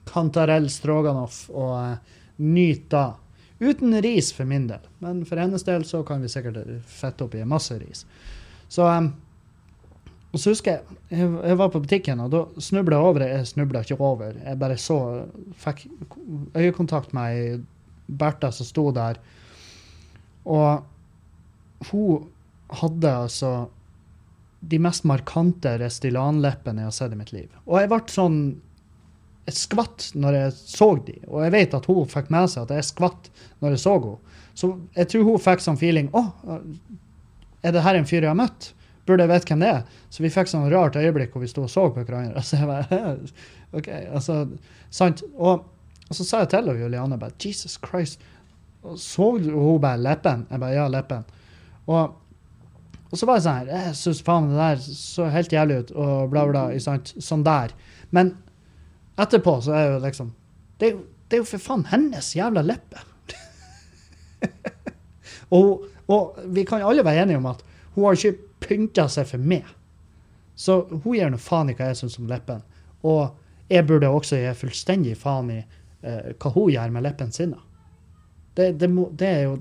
[0.08, 3.04] kantarell stroganoff og uh, nyte da.
[3.60, 6.58] Uten ris for min del, men for hennes del så kan vi sikkert
[6.92, 8.02] fette oppi masse ris.
[8.68, 9.12] Så um,
[10.36, 10.98] og så husker jeg,
[11.32, 14.76] jeg, var på butikken, og da snubla jeg over Jeg snubla ikke over, jeg bare
[14.76, 14.98] så
[15.62, 15.86] Fikk
[16.52, 17.54] øyekontakt med ei
[18.06, 19.16] Bertha som sto der.
[20.46, 22.28] Og hun
[22.82, 23.50] hadde altså
[24.60, 27.48] de mest markante Restylan-leppene jeg har sett i mitt liv.
[27.64, 28.38] Og jeg ble sånn
[29.48, 32.76] Jeg skvatt når jeg så de, og jeg vet at hun fikk med seg at
[32.76, 33.28] jeg skvatt
[33.64, 34.38] når jeg så henne.
[34.58, 36.26] Så jeg tror hun fikk sånn feeling Å,
[37.62, 38.74] er det her en fyr jeg har møtt?
[39.06, 40.02] Burde jeg vite hvem det er?
[40.10, 42.42] Så vi fikk sånn rart øyeblikk hvor vi sto og så på hverandre.
[42.46, 43.16] Så jeg bare,
[43.76, 43.88] ok,
[44.18, 44.38] altså,
[44.90, 45.22] sant.
[45.36, 45.66] Og,
[46.08, 48.22] og, så sa jeg til og Juliane bare, Jesus Christ.
[48.86, 50.46] Og så hun bare leppen?
[50.50, 51.26] Jeg bare, ja, leppen.
[51.86, 52.14] Og,
[53.10, 55.92] og så var jeg sånn her, jeg syns faen det der så helt jævlig ut,
[55.94, 57.14] og bla, bla, sant?
[57.22, 57.74] sånn der.
[58.14, 58.34] Men
[59.18, 60.32] etterpå så er jo liksom
[60.80, 63.00] Det det er jo for faen hennes jævla leppe.
[65.56, 67.62] og og vi kan alle være enige om at
[67.94, 69.66] hun har ikke pynta seg for meg.
[70.56, 72.62] Så hun gir nå faen i hva jeg syns om leppen.
[73.06, 73.36] Og
[73.70, 77.58] jeg burde også gi fullstendig faen i eh, hva hun gjør med leppene sine.
[78.56, 79.58] Det, det, må, det, er jo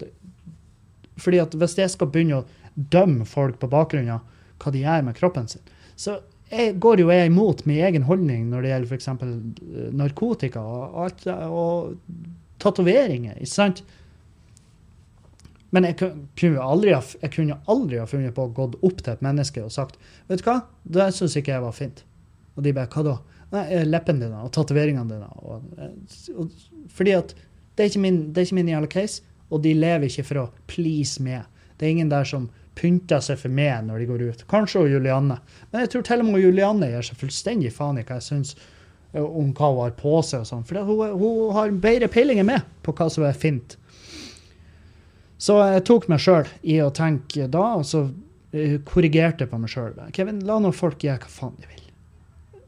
[1.19, 4.23] Fordi at hvis jeg skal begynne å dømme folk på bakgrunn av
[4.61, 5.63] hva de gjør med kroppen sin,
[5.99, 6.19] så
[6.51, 9.07] jeg, går jo jeg imot min egen holdning når det gjelder f.eks.
[9.11, 13.39] Eh, narkotika og, og, og tatoveringer.
[13.39, 13.83] ikke sant?
[15.73, 19.23] Men jeg kunne, aldri jeg kunne aldri ha funnet på å gå opp til et
[19.25, 19.97] menneske og sagt
[20.29, 22.03] vet du hva, det syns ikke jeg var fint.
[22.55, 23.15] Og de bare hva da?
[23.55, 25.29] Nei, eh, leppene dine og tatoveringene dine.
[25.43, 26.53] Og, eh, og,
[26.93, 27.33] fordi at
[27.75, 30.41] det er ikke min, det er ikke min jævla case, og de lever ikke for
[30.41, 31.43] å please meg.
[31.75, 34.45] Det er ingen der som pynter seg for meg når de går ut.
[34.51, 35.37] Kanskje og Julianne.
[35.71, 38.55] Men jeg tror til og med Julianne gir seg fullstendig faen i hva jeg syns
[39.13, 40.65] eh, om hva hun har på seg og sånn.
[40.67, 43.77] For hun, hun har bedre peiling enn meg på hva som er fint.
[45.37, 48.05] Så jeg tok meg sjøl i å tenke da, og så
[48.55, 49.97] eh, korrigerte på meg sjøl.
[50.15, 51.83] Kevin, la nå folk gjøre hva faen de vil.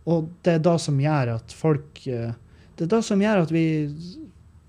[0.07, 2.31] Og det er da som gjør at folk eh,
[2.77, 3.65] Det er da som gjør at vi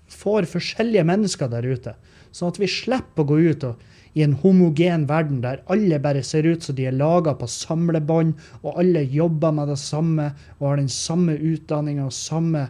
[0.09, 1.93] får forskjellige mennesker der ute.
[2.33, 3.83] Sånn at vi slipper å gå ut og,
[4.17, 8.33] i en homogen verden der alle bare ser ut som de er laga på samlebånd,
[8.63, 12.65] og alle jobber med det samme og har den samme utdanninga og samme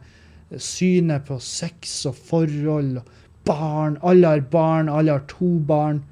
[0.59, 2.99] synet på sex og forhold.
[2.99, 3.97] og barn.
[4.01, 6.03] Alle har barn, alle har to barn.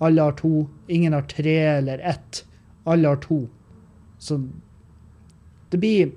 [0.00, 0.68] Alle har to.
[0.88, 2.44] Ingen har tre eller ett.
[2.84, 3.48] Alle har to.
[4.18, 4.40] Så
[5.70, 6.12] det blir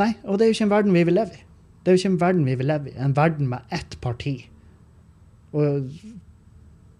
[0.00, 1.42] Nei, og det er jo ikke en verden vi vil leve i.
[1.82, 2.94] Det er jo ikke en verden vi vil leve i.
[2.96, 4.32] En verden med ett parti.
[5.52, 5.90] Og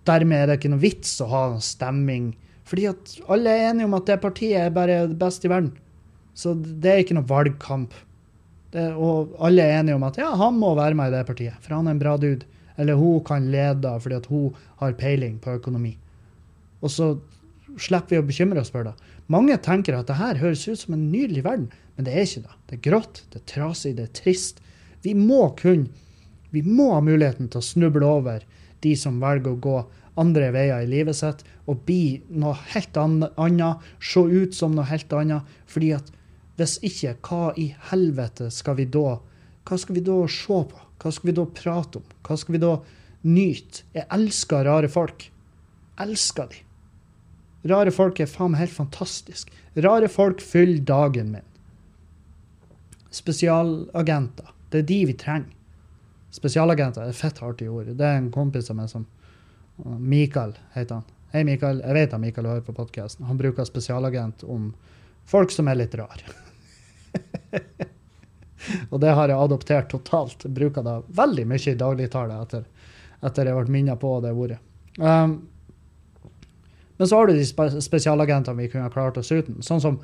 [0.06, 2.34] dermed er det ikke noe vits å ha stemming.
[2.68, 5.72] Fordi at alle er enige om at det partiet er bare beste i verden.
[6.34, 7.96] Så det er ikke noe valgkamp.
[8.72, 11.58] Det, og alle er enige om at ja, han må være med i det partiet,
[11.60, 12.48] for han er en bra dude.
[12.80, 15.92] Eller hun kan lede fordi at hun har peiling på økonomi.
[16.80, 17.12] Og så
[17.76, 18.94] slipper vi å bekymre oss for det.
[19.32, 22.46] Mange tenker at det her høres ut som en nydelig verden, men det er ikke
[22.46, 22.56] det.
[22.68, 24.62] Det er grått, det er trasig, det er trist.
[25.04, 25.90] Vi må kunne
[26.52, 28.42] Vi må ha muligheten til å snuble over
[28.84, 29.76] de som velger å gå
[30.20, 35.12] andre veier i livet sitt og bli noe helt annet, se ut som noe helt
[35.16, 35.48] annet.
[35.64, 36.12] fordi at
[36.58, 39.20] hvis ikke, hva i helvete skal vi da
[39.68, 40.82] hva skal vi da se på?
[41.02, 42.10] Hva skal vi da prate om?
[42.26, 42.72] Hva skal vi da
[43.22, 43.84] nyte?
[43.94, 45.28] Jeg elsker rare folk.
[46.02, 46.62] Elsker de.
[47.70, 49.52] Rare folk er faen meg helt fantastisk.
[49.78, 51.48] Rare folk fyller dagen min.
[53.12, 54.50] Spesialagenter.
[54.72, 55.58] Det er de vi trenger.
[56.32, 57.92] Spesialagenter er et fett artig ord.
[57.92, 59.06] Det er en kompis av meg som
[60.00, 61.18] Mikael heter han.
[61.32, 61.82] Hei, Mikael.
[61.84, 63.28] Jeg vet at Mikael hører på podkasten.
[63.28, 64.72] Han bruker spesialagent om
[65.28, 66.41] folk som er litt rare.
[68.90, 70.46] og det har jeg adoptert totalt.
[70.48, 72.66] Bruker det veldig mye i dagligtale etter,
[73.22, 74.58] etter jeg ble minnet på det ordet.
[74.98, 75.38] Um,
[76.96, 79.62] men så har du de spe spesialagentene vi kunne ha klart oss uten.
[79.64, 80.02] Sånn som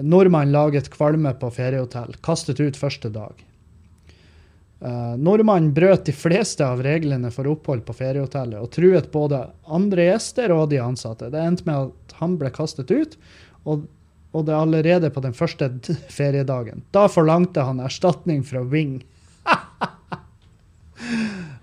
[0.00, 3.42] nordmann laget kvalme på feriehotell, kastet ut første dag.
[4.82, 10.08] Uh, nordmannen brøt de fleste av reglene for opphold på feriehotellet og truet både andre
[10.08, 11.28] gjester og de ansatte.
[11.30, 13.14] Det endte med at han ble kastet ut,
[13.62, 13.84] og,
[14.32, 15.68] og det allerede på den første
[16.12, 16.82] feriedagen.
[16.94, 19.02] Da forlangte han erstatning fra Wing.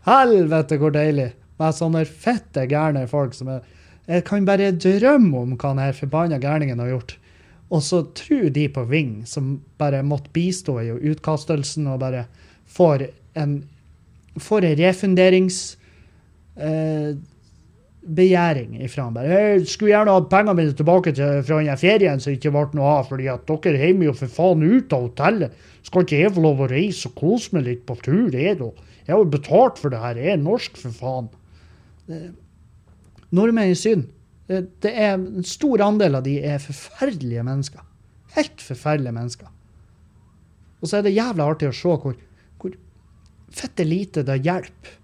[0.10, 1.32] Helvete, hvor deilig!
[1.60, 3.66] Med sånne fette gærne folk som er
[4.10, 7.18] Jeg kan bare drømme om hva denne forbanna gærningen har gjort.
[7.70, 12.24] Og så tror de på Wing, som bare måtte bistå i utkastelsen og bare
[12.66, 13.60] får en,
[14.38, 15.60] får en refunderings...
[16.58, 17.14] eh,
[18.04, 19.18] ifra ham.
[19.18, 22.94] Jeg skulle gjerne hatt pengene mine tilbake til, fra den ferien som ikke ble noe
[23.00, 25.52] av, fordi at dere heimer jo for faen ut av hotellet.
[25.84, 28.32] Skal ikke jeg få lov å reise og kose meg litt på tur?
[28.32, 28.72] Jeg, da?
[29.06, 30.16] jeg har jo betalt for det her.
[30.16, 31.30] Jeg er norsk, for faen.
[33.32, 34.08] Nordmenn i Syden.
[34.48, 37.84] Det er En stor andel av de er forferdelige mennesker.
[38.34, 39.52] Helt forferdelige mennesker.
[40.80, 42.16] Og så er det jævla artig å se hvor
[43.50, 44.99] fette lite det hjelper.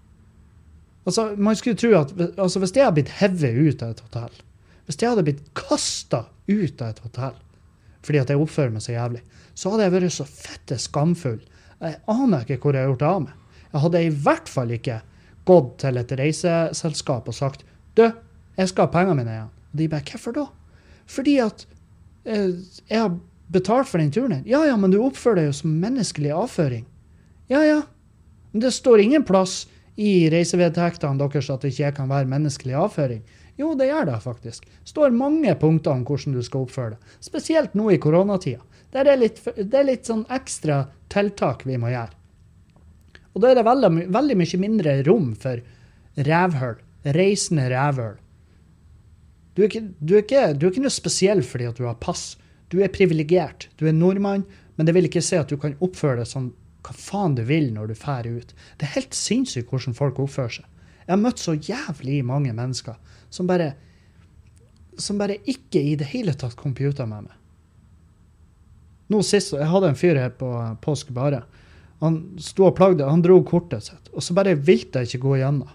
[1.06, 4.38] Altså, man skulle tro at altså, Hvis jeg hadde blitt hevet ut av et hotell,
[4.86, 7.42] hvis jeg hadde blitt kasta ut av et hotell
[8.06, 9.20] fordi at jeg oppfører meg så jævlig,
[9.58, 11.40] så hadde jeg vært så fette skamfull.
[11.82, 13.32] Jeg aner ikke hvor jeg har gjort det av meg.
[13.72, 14.98] Jeg hadde i hvert fall ikke
[15.50, 17.64] gått til et reiseselskap og sagt
[17.98, 18.04] du,
[18.54, 19.50] jeg skal ha pengene mine igjen.
[19.50, 20.44] Og de bare hvorfor da?
[21.10, 21.66] Fordi at
[22.30, 22.54] eh,
[22.86, 23.18] jeg har
[23.52, 24.42] betalt for den turen.
[24.46, 26.86] Ja ja, men du oppfører deg jo som menneskelig avføring.
[27.50, 27.82] Ja ja,
[28.52, 29.66] Men det står ingen plass
[29.96, 33.22] i reisevedtektene deres at det ikke kan være menneskelig avføring.
[33.56, 34.66] Jo, det gjør det faktisk.
[34.68, 37.14] Det står mange punkter om hvordan du skal oppføre det.
[37.24, 38.60] Spesielt nå i koronatida.
[38.92, 42.12] Det er litt, det er litt sånn ekstra tiltak vi må gjøre.
[43.36, 45.60] Og da er det veldig, veldig mye mindre rom for
[46.28, 46.78] rævhøl.
[47.16, 48.14] Reisende rævhøl.
[49.56, 52.34] Du, du, du, er ikke noe spesiell fordi at du har pass.
[52.72, 53.70] Du er privilegert.
[53.80, 54.44] Du er nordmann,
[54.76, 56.50] men det vil ikke si at du kan oppføre deg sånn
[56.86, 58.54] hva faen du vil når du drar ut.
[58.78, 60.68] Det er helt sinnssykt hvordan folk oppfører seg.
[61.06, 62.96] Jeg har møtt så jævlig mange mennesker
[63.30, 63.74] som bare
[64.98, 67.34] som bare ikke i det hele tatt computa med meg.
[69.12, 70.48] Nå sist, Jeg hadde en fyr her på
[70.82, 71.42] påske bare.
[72.00, 75.36] Han sto og plagde, han dro kortet sitt, og så bare ville jeg ikke gå
[75.36, 75.68] igjennom.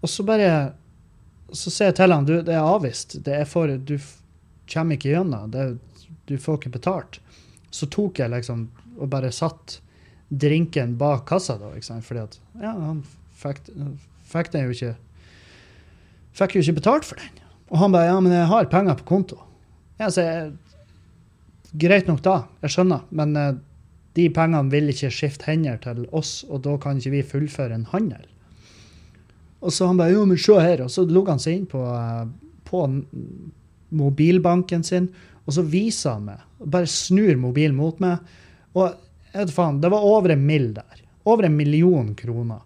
[0.00, 0.50] Og så bare
[1.52, 3.18] så sier jeg til han, du, det er avvist.
[3.24, 3.96] Det er for, du
[4.70, 5.52] kommer ikke gjennom.
[6.26, 7.20] du får ikke betalt.
[7.70, 9.80] Så tok jeg liksom og bare satt
[10.30, 11.72] drinken bak kassa, da.
[11.76, 12.06] ikke sant?
[12.06, 13.02] Fordi at ja, han
[13.38, 13.68] fikk,
[14.26, 14.94] fikk den jo ikke
[16.36, 17.38] Fikk jo ikke betalt for den.
[17.72, 19.38] Og han bare ja, men jeg har penger på konto.
[19.96, 20.50] Jeg,
[21.80, 23.54] Greit nok da, jeg skjønner, men uh,
[24.16, 27.88] de pengene vil ikke skifte hender til oss, og da kan ikke vi fullføre en
[27.90, 28.22] handel.
[29.64, 31.80] Og så han bare jo, men se her, og så logger han seg inn på,
[31.80, 32.28] uh,
[32.68, 32.84] på
[33.96, 35.10] mobilbanken sin,
[35.44, 38.20] og så viser han meg, bare snur mobilen mot meg
[38.76, 38.94] og
[39.32, 41.04] jeg vet faen, det var over en mill der.
[41.28, 42.60] Over en million kroner.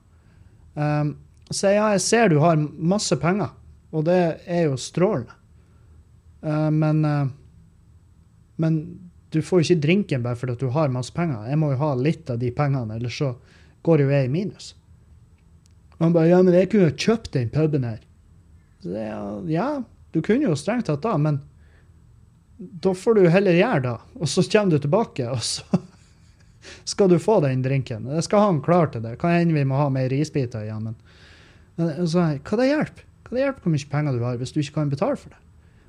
[0.75, 1.17] Um,
[1.51, 3.51] så ja, jeg ser du har masse penger,
[3.91, 5.35] og det er jo strålende.
[6.43, 7.31] Uh, men, uh,
[8.63, 8.77] men
[9.31, 11.49] du får jo ikke drinken bare fordi du har masse penger.
[11.51, 13.35] Jeg må jo ha litt av de pengene, ellers så
[13.87, 14.73] går jo jeg i minus.
[15.99, 18.01] Og han bare ja, men jeg kunne jo kjøpt den puben her.
[18.81, 18.95] Så,
[19.51, 19.69] ja,
[20.15, 21.43] du kunne jo strengt tatt da, men
[22.57, 23.97] da får du heller gjøre det.
[24.21, 25.81] Og så kommer du tilbake, og så
[26.89, 28.09] skal du få den drinken.
[28.15, 29.17] Jeg skal ha den klar til det.
[29.21, 30.91] Kan hende vi må ha mer risbiter igjen.
[30.91, 30.99] Men,
[31.77, 33.07] men så, hva det hjelper?
[33.27, 35.41] Hva det hjelper hvor mye penger du har hvis du ikke kan betale for det?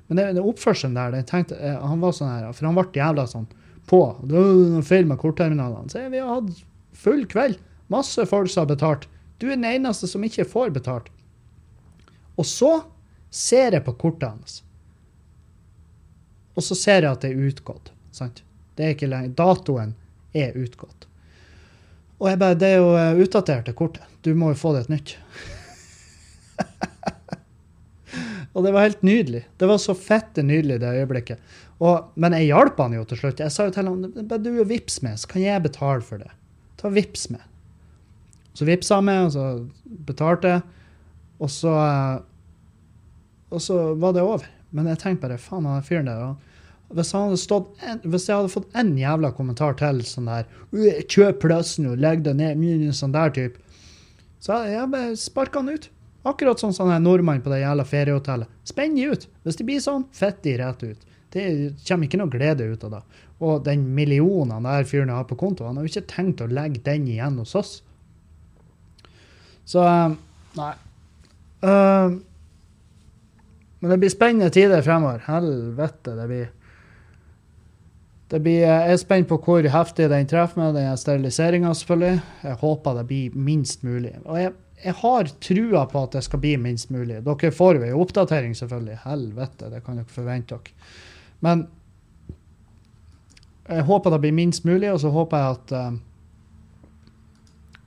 [0.08, 2.86] Men det, det oppførselen der, det tenkte, eh, han var sånn her, for han ble
[2.98, 3.48] jævla sånn
[3.88, 4.00] på.
[4.22, 5.92] Det var noe feil med kortterminalene.
[5.92, 6.64] Så vi har hatt
[7.04, 7.60] full kveld.
[7.92, 9.08] Masse folk som har betalt.
[9.40, 11.08] Du er den eneste som ikke får betalt.
[12.38, 12.74] Og så
[13.32, 14.60] ser jeg på kortet hans.
[16.52, 17.90] Og så ser jeg at det er utgått.
[18.12, 18.42] Sant?
[18.76, 19.34] Det er ikke lenger.
[19.36, 19.94] Datoen
[20.32, 21.06] er utgått.
[22.22, 24.02] Og jeg bare Det er jo utdaterte utdatert, det kortet.
[24.22, 25.18] Du må jo få det et nytt.
[28.54, 29.46] Og det var helt nydelig.
[29.58, 31.38] Det var så fette nydelig det øyeblikket.
[31.82, 33.40] Og, men jeg hjalp han jo til slutt.
[33.40, 36.30] Jeg sa jo til ham bare du vips med, så kan jeg betale for det.
[36.78, 37.42] Ta vips med.
[38.52, 39.44] Så vipsa han med, og så
[40.06, 40.60] betalte jeg.
[41.42, 41.72] Og så,
[43.50, 44.46] og så var det over.
[44.70, 46.36] Men jeg tenkte bare faen, han fyren der han,
[46.96, 47.32] hvis, en,
[48.04, 52.38] hvis jeg hadde fått én jævla kommentar til sånn der 'Kjøp plassen og legg deg
[52.38, 53.58] ned', mye sånn der type,
[54.42, 55.88] så jeg bare sparka han ut.
[56.26, 58.50] Akkurat sånn som en nordmann på det jævla feriehotellet.
[58.66, 59.26] Spenn de ut.
[59.42, 61.06] Hvis de blir sånn, fett de rett ut.
[61.34, 61.44] Det
[61.86, 63.02] kommer ikke noe glede ut av det.
[63.42, 66.82] Og den millionen der fyren har på konto, han har jo ikke tenkt å legge
[66.86, 67.72] den igjen hos oss.
[69.66, 70.14] Så eh,
[70.58, 70.72] Nei.
[71.62, 72.18] Uh,
[73.82, 75.22] men det blir spennende tider fremover.
[75.26, 76.50] Helvete, det blir
[78.40, 82.20] blir, Jeg er spent på hvor heftig den treffer med den steriliseringa, selvfølgelig.
[82.42, 84.14] Jeg håper det blir minst mulig.
[84.24, 84.52] Og jeg,
[84.84, 87.20] jeg, har trua på at det skal bli minst mulig.
[87.26, 89.02] Dere får jo ei oppdatering, selvfølgelig.
[89.04, 90.88] Helvete, det kan dere forvente dere.
[91.40, 91.66] Men
[93.68, 96.00] jeg håper det blir minst mulig, og så håper jeg at uh,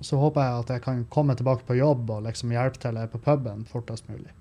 [0.05, 3.21] så håper jeg at jeg kan komme tilbake på jobb og liksom hjelpe til på
[3.25, 4.31] puben fortest mulig.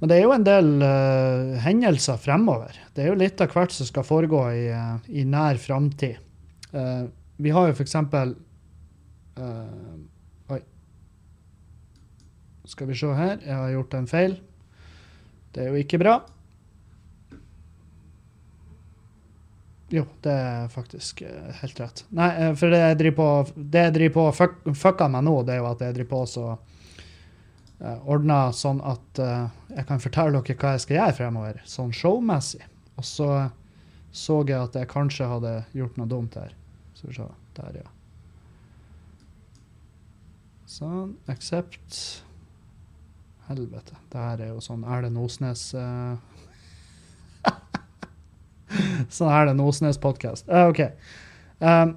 [0.00, 2.76] Men det er jo en del uh, hendelser fremover.
[2.96, 6.16] Det er jo litt av hvert som skal foregå i, uh, i nær framtid.
[6.72, 7.04] Uh,
[7.36, 7.98] vi har jo f.eks.
[9.36, 9.98] Uh,
[10.56, 10.60] oi.
[12.72, 13.36] Skal vi se her.
[13.44, 14.38] Jeg har gjort en feil.
[15.52, 16.16] Det er jo ikke bra.
[19.92, 21.24] Jo, det er faktisk
[21.60, 22.04] helt rett.
[22.14, 23.16] Nei, for det jeg driver
[23.50, 26.44] på, det fucka meg nå, det er jo at jeg driver på så
[27.80, 32.66] ordna sånn at uh, jeg kan fortelle dere hva jeg skal gjøre fremover, sånn showmessig.
[33.00, 33.30] Og så
[34.12, 36.54] så jeg at jeg kanskje hadde gjort noe dumt her.
[36.98, 37.26] Så vi.
[37.56, 37.92] Der, ja.
[40.66, 41.14] Sånn.
[41.30, 42.22] Accept.
[43.46, 43.96] Helvete.
[44.10, 46.18] Det her er jo sånn Erlend Osnes uh...
[49.16, 50.50] Sånn Erlend Osnes-podkast.
[50.50, 50.84] Uh, OK.
[51.62, 51.96] Um,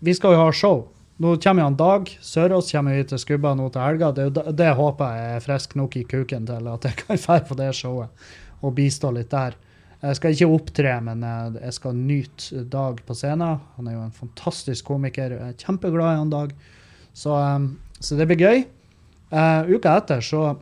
[0.00, 0.82] vi skal jo ha show
[1.20, 4.08] nå kommer han Dag Sørås kommer vi til Skubba nå til helga.
[4.16, 7.58] Det, det, håper jeg er frisk nok i kuken til at jeg kan dra på
[7.58, 8.30] det showet
[8.60, 9.56] og bistå litt der.
[10.00, 11.24] Jeg skal ikke opptre, men
[11.60, 13.60] jeg skal nyte Dag på scenen.
[13.76, 15.36] Han er jo en fantastisk komiker.
[15.36, 16.54] Jeg er kjempeglad i han Dag.
[17.12, 18.64] Så, um, så det blir gøy.
[19.30, 20.54] Uh, uka etter så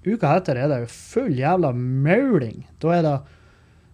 [0.00, 2.62] Uka etter er det jo full jævla mauling.
[2.80, 3.16] Da er det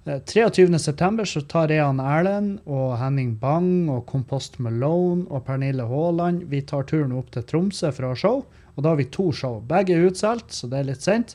[0.06, 1.36] 23.9.
[1.36, 6.86] Eh, tar Rean Erlend og Henning Bang og Kompost Malone og Pernille Haaland Vi tar
[6.86, 8.44] turen opp til Tromsø for å ha show.
[8.76, 9.58] Og da har vi to show.
[9.66, 11.34] Begge er utsolgt, så det er litt sent.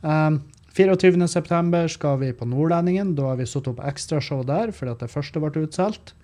[0.00, 0.40] Um,
[0.74, 3.12] 24.9 skal vi på Nordlendingen.
[3.14, 6.14] Da har vi satt opp ekstrashow der fordi at det første ble utsolgt.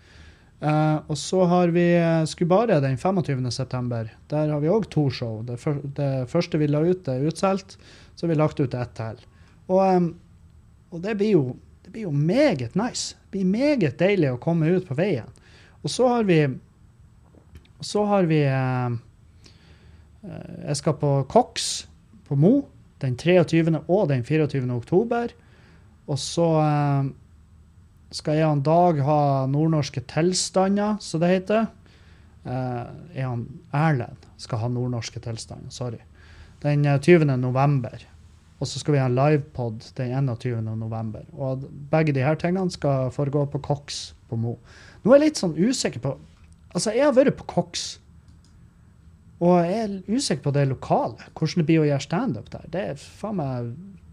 [0.58, 4.10] Uh, og så har vi uh, Skubare den 25.9.
[4.32, 5.44] Der har vi òg to show.
[5.46, 7.78] Det, for, det, første vi la ut, er utsolgt.
[8.16, 9.22] Så har vi lagt ut ett til.
[9.68, 10.10] Og, um,
[10.90, 11.46] og det blir jo
[11.88, 13.16] det blir jo meget nice.
[13.16, 15.28] Det blir meget deilig å komme ut på veien.
[15.80, 16.42] Og så har vi
[17.80, 18.90] Så har vi eh,
[20.66, 21.86] Jeg skal på Cox
[22.28, 22.68] på Mo
[23.00, 23.80] den 23.
[23.88, 24.68] og den 24.
[24.74, 25.32] oktober.
[26.06, 27.08] Og så eh,
[28.10, 31.68] skal jeg og Dag ha nordnorske tilstander, som det heter.
[32.44, 32.84] Eh,
[33.16, 35.72] jeg og Erlend skal ha nordnorske tilstander.
[35.72, 36.04] Sorry.
[36.60, 37.30] Den 20.
[37.30, 38.04] Eh, november.
[38.58, 40.62] Og så skal vi ha en livepod den 21.
[40.80, 41.22] november.
[41.38, 44.56] Og begge de her tingene skal foregå på Cox på Mo.
[45.04, 46.18] Nå er jeg litt sånn usikker på
[46.76, 47.94] Altså, jeg har vært på Cox.
[49.40, 51.30] Og jeg er usikker på det lokale.
[51.32, 52.66] Hvordan det blir å gjøre standup der.
[52.68, 53.70] Det er faen meg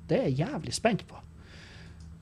[0.08, 1.20] Det er jeg jævlig spent på.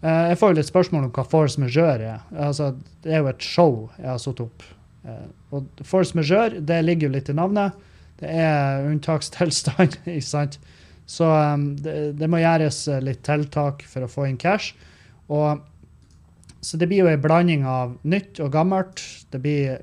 [0.03, 2.23] Uh, jeg får jo litt spørsmål om hva force majeure er.
[2.33, 4.63] Altså, det er jo et show jeg har satt opp.
[5.03, 7.77] Uh, og force majeure, det ligger jo litt i navnet.
[8.19, 10.57] Det er unntakstilstand, ikke sant?
[11.05, 14.73] Så um, det, det, må gjøres eh, litt tiltak for å få inn cash.
[15.33, 15.63] Og,
[16.63, 19.03] så det blir jo en blanding av nytt og gammelt.
[19.31, 19.81] Det blir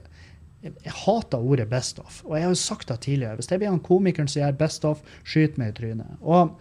[0.60, 3.36] Jeg hater ordet 'best of', og jeg har jo sagt det tidligere.
[3.36, 6.18] Hvis det blir han komikeren som gjør 'best of', skyt meg i trynet.
[6.20, 6.56] Og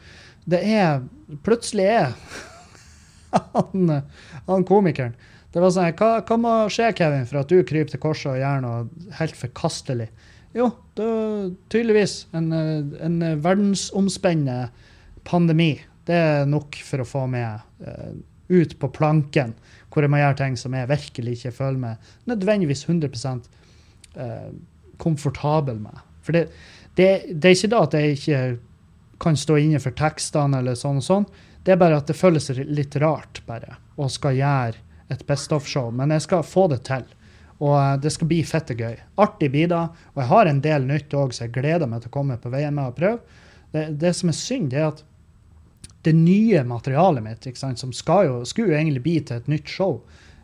[0.48, 1.02] det er
[1.44, 2.16] Plutselig er
[3.54, 4.02] han,
[4.48, 5.14] han komikeren
[5.50, 8.42] det var sånn, hva, hva må skje, Kevin, for at du kryper til korset og
[8.42, 10.10] gjør noe helt forkastelig?
[10.58, 14.70] Jo, det er tydeligvis en, en verdensomspennende
[15.28, 15.76] pandemi.
[16.10, 18.16] Det er nok for å få meg uh,
[18.50, 19.54] ut på planken,
[19.94, 23.38] hvor jeg må gjøre ting som jeg virkelig ikke føler meg nødvendigvis 100 uh,
[24.24, 24.50] eh,
[25.02, 26.02] komfortabel med.
[26.26, 26.48] For det,
[26.98, 28.42] det, det, er ikke da at jeg ikke
[29.22, 31.30] kan stå inne for tekstene, eller sånn og sånn.
[31.66, 34.82] Det er bare at det føles litt rart bare, å skal gjøre
[35.14, 35.92] et Best of-show.
[35.94, 37.06] Men jeg skal få det til.
[37.60, 38.96] Og eh, det skal bli fette gøy.
[39.20, 39.84] Artig det.
[40.14, 42.52] Og jeg har en del nytt òg, så jeg gleder meg til å komme på
[42.54, 43.46] veien med og prøve.
[43.72, 45.04] Det, det, som er synd, det er at
[46.08, 49.70] det nye materialet mitt, sant, som skal jo, skulle jo egentlig bli til et nytt
[49.70, 50.00] show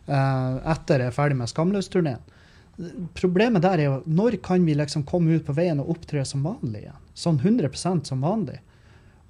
[0.06, 2.20] uh, etter jeg er ferdig med Skamløs-turneen.
[3.16, 6.44] Problemet der er jo når kan vi liksom komme ut på veien og opptre som
[6.44, 7.00] vanlig igjen?
[7.16, 8.60] Sånn 100% som vanlig.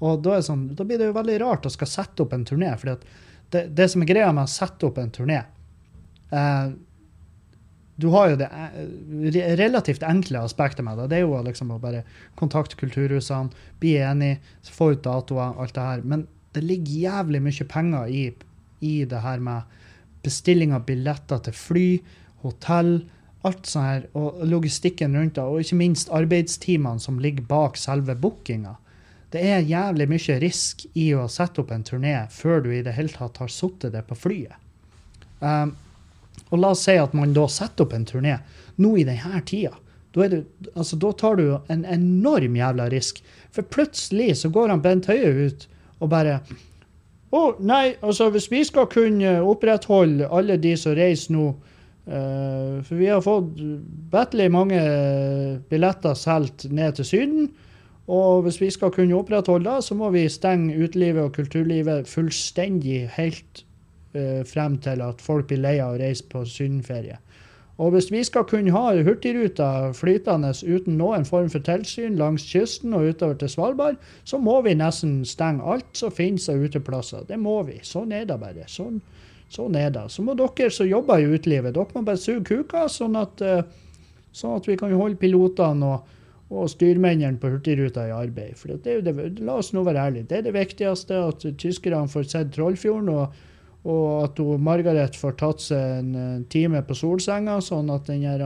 [0.02, 2.74] Og da, sånn, da, blir det jo veldig rart å skal sette opp en turné.
[2.76, 2.96] For
[3.54, 5.38] det, det, som er greia med å sette opp en turné
[6.34, 6.74] uh,
[7.96, 11.08] du har jo det eh, relativt enkle aspektet med det.
[11.10, 12.04] Det er jo liksom å bare
[12.36, 14.36] kontakte kulturhusene, bli enig,
[14.68, 16.04] få ut datoer, alt det her.
[16.04, 16.26] Men
[16.56, 18.24] det ligger jævlig mye penger i,
[18.84, 19.76] i det her med
[20.26, 21.86] bestilling av billetter til fly,
[22.44, 22.98] hotell,
[23.46, 28.16] alt sånt her, og logistikken rundt det, og ikke minst arbeidstimene som ligger bak selve
[28.18, 28.74] bookinga.
[29.32, 32.94] Det er jævlig mye risk i å sette opp en turné før du i det
[32.96, 34.56] hele tatt har sittet det på flyet.
[35.40, 35.74] Um,
[36.50, 38.38] og la oss si at man da setter opp en turné
[38.82, 39.74] nå i denne tida.
[40.16, 40.44] Da, det,
[40.74, 43.20] altså, da tar du en enorm jævla risk.
[43.52, 45.68] For plutselig så går han Bent Høie ut
[46.00, 46.40] og bare
[47.26, 52.78] Å, oh, nei, altså hvis vi skal kunne opprettholde alle de som reiser nå uh,
[52.86, 53.58] For vi har fått
[54.12, 54.80] bettelig mange
[55.68, 57.48] billetter solgt ned til Syden.
[58.06, 63.08] Og hvis vi skal kunne opprettholde det, så må vi stenge utelivet og kulturlivet fullstendig
[63.18, 63.65] helt
[64.48, 67.18] frem til at folk blir lei av å reise på sydenferie.
[67.76, 72.94] Og hvis vi skal kunne ha Hurtigruta flytende uten noen form for tilsyn langs kysten
[72.96, 77.26] og utover til Svalbard, så må vi nesten stenge alt som finnes av uteplasser.
[77.28, 77.76] Det må vi.
[77.84, 78.64] Sånn er det bare.
[78.72, 79.02] Sånn,
[79.52, 80.06] sånn er det.
[80.08, 83.64] Så må dere som jobber i utelivet, dere må bare suge kuka, sånn at, eh,
[84.32, 86.14] sånn at vi kan holde pilotene og,
[86.48, 88.56] og styrmennene på Hurtigruta i arbeid.
[88.56, 90.30] For det er jo det, La oss nå være ærlige.
[90.30, 93.12] Det er det viktigste, at tyskerne får sett Trollfjorden.
[93.12, 93.36] og
[93.86, 98.24] og at hun, Margaret får tatt seg en, en time på solsenga, sånn at den
[98.26, 98.42] her,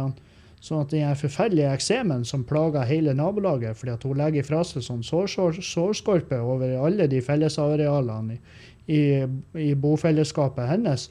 [0.60, 4.60] sånn at den her forferdelige eksemen som plager hele nabolaget, fordi at hun legger fra
[4.68, 8.40] seg sånn sårskorpe over alle de fellesarealene i,
[8.92, 9.02] i,
[9.70, 11.08] i bofellesskapet hennes,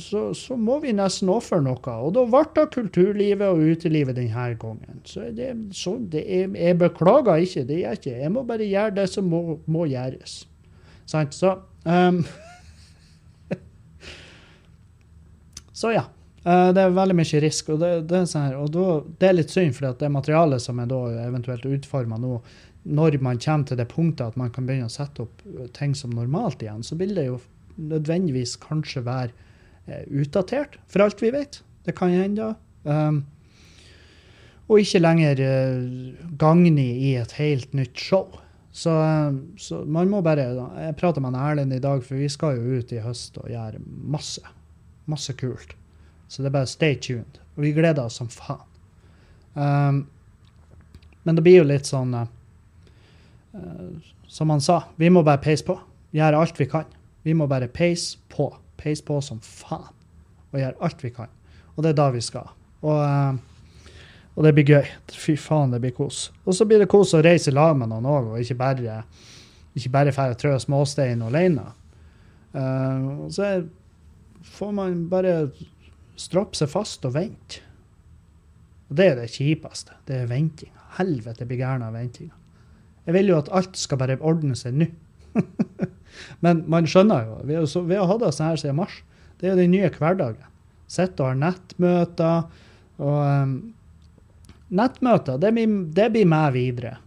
[0.00, 1.96] så, så, må vi nesten ofre noe.
[2.00, 5.02] Og da ble det kulturlivet og utelivet denne gangen.
[5.04, 8.14] Så det, så det er, jeg beklager ikke, det gjør jeg ikke.
[8.22, 10.38] Jeg må bare gjøre det som må, må gjøres.
[11.04, 11.36] Sant?
[11.36, 12.22] Så um,
[15.82, 16.04] Så ja.
[16.42, 18.86] Uh, det er veldig mye risk, og det, det er, sånn her, og da,
[19.18, 22.38] det er litt synd, for det materialet som er da eventuelt utforma nå,
[22.98, 25.44] når man kommer til det punktet at man kan begynne å sette opp
[25.76, 27.38] ting som normalt igjen, så vil det jo
[27.78, 29.30] nødvendigvis kanskje være
[29.90, 31.60] uh, utdatert, for alt vi vet.
[31.86, 32.52] Det kan hende.
[32.86, 33.22] Um,
[34.70, 35.40] og ikke lenger
[36.38, 38.28] gagne i et helt nytt show.
[38.72, 38.94] Så,
[39.60, 42.94] så, man må bare Jeg prater med Erlend i dag, for vi skal jo ut
[42.94, 44.46] i høst og gjøre masse
[45.12, 45.76] Masse kult.
[46.28, 47.40] Så det er bare stay tuned.
[47.56, 48.64] Og vi gleder oss som faen.
[49.54, 50.06] Um,
[51.22, 52.24] men det blir jo litt sånn uh,
[54.32, 55.76] Som han sa, vi må bare peise på.
[56.16, 56.88] Gjøre alt vi kan.
[57.22, 58.48] Vi må bare peise på.
[58.80, 59.92] Peise på som faen.
[60.52, 61.30] Og gjøre alt vi kan.
[61.76, 62.48] Og det er da vi skal.
[62.80, 63.92] Og, uh,
[64.32, 64.88] og det blir gøy.
[65.12, 66.30] Fy faen, det blir kos.
[66.46, 69.02] Og så blir det kos å reise i lag med noen òg, og ikke bare
[69.76, 71.64] ikke bare dra trø småstein alene.
[72.52, 73.62] Uh, så er
[74.44, 75.50] får man bare
[76.18, 77.62] stroppe seg fast og vente.
[78.90, 79.96] Og det er det kjipeste.
[80.08, 80.78] Det er ventinga.
[80.98, 82.34] Helvete blir gæren av ventinga.
[83.06, 84.88] Jeg vil jo at alt skal bare ordne seg nå.
[86.44, 87.38] Men man skjønner jo.
[87.48, 87.56] Vi
[87.88, 88.98] vi har hatt det sånn her siden mars.
[89.40, 90.50] Det er jo den nye hverdagen.
[90.92, 92.44] Sitter og har nettmøter.
[93.02, 93.54] Og um,
[94.76, 96.98] nettmøter, det blir, det blir med videre.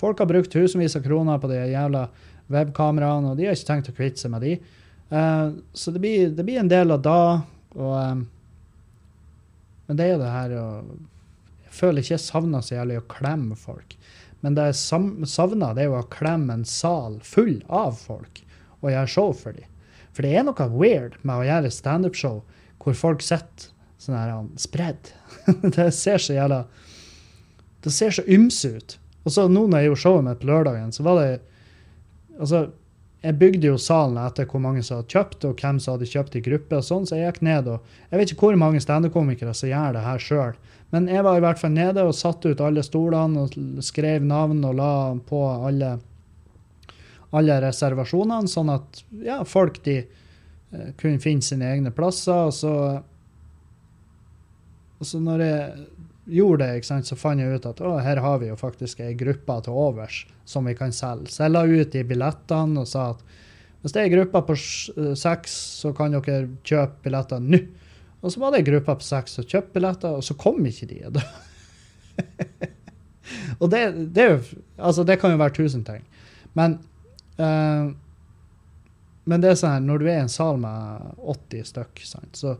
[0.00, 2.06] Folk har brukt tusenvis av kroner på de jævla
[2.52, 4.56] webkameraene, og de har ikke tenkt å kvitte seg med de.
[5.14, 7.24] Uh, så det blir, det blir, en del av da.
[7.74, 8.24] Og, um,
[9.86, 10.94] men det er jo det her og,
[11.66, 13.94] Jeg føler ikke jeg savner så jævlig å klemme folk.
[14.44, 14.80] Men det jeg
[15.30, 18.42] savner, det er jo å klemme en sal full av folk
[18.84, 19.70] og gjøre show for dem.
[20.14, 22.42] For det er noe weird med å gjøre standup-show
[22.82, 23.70] hvor folk sitter
[24.02, 25.10] sånn her spredd.
[25.76, 26.64] det ser så jævla
[27.84, 28.96] Det ser så ymse ut.
[29.24, 31.28] Og så nå når jeg gjorde showet mitt på lørdagen, så var det
[32.34, 32.64] Altså,
[33.24, 36.34] jeg bygde jo salen etter hvor mange som hadde kjøpt, og hvem som hadde kjøpt
[36.36, 36.76] i gruppe.
[36.76, 39.92] og sånn, Så jeg gikk ned og Jeg vet ikke hvor mange standup-komikere som gjør
[39.96, 40.54] det her sjøl,
[40.92, 44.62] men jeg var i hvert fall nede og satte ut alle stolene og skrev navn
[44.64, 45.98] og la på alle,
[47.32, 52.46] alle reservasjonene, sånn at ja, folk de uh, kunne finne sine egne plasser.
[52.46, 52.74] Og så,
[55.00, 55.88] og så når jeg
[56.24, 59.56] gjorde det, så fant jeg ut at å, her har vi jo faktisk ei gruppe
[59.64, 61.32] til overs som vi kan selge.
[61.32, 63.24] Så jeg la ut de billettene og sa at
[63.82, 67.60] hvis det er ei gruppe på eh, seks, så kan dere kjøpe billetter nå.
[68.24, 70.88] Og så var det ei gruppe på seks som kjøpte billetter, og så kom ikke
[70.88, 71.02] de.
[73.60, 73.82] og det,
[74.16, 76.00] det, er jo Altså, det kan jo være tusen ting.
[76.56, 76.78] Men
[77.36, 77.92] uh,
[79.24, 82.36] men det er sånn her, når du er i en sal med 80 stykk, sant,
[82.36, 82.54] så,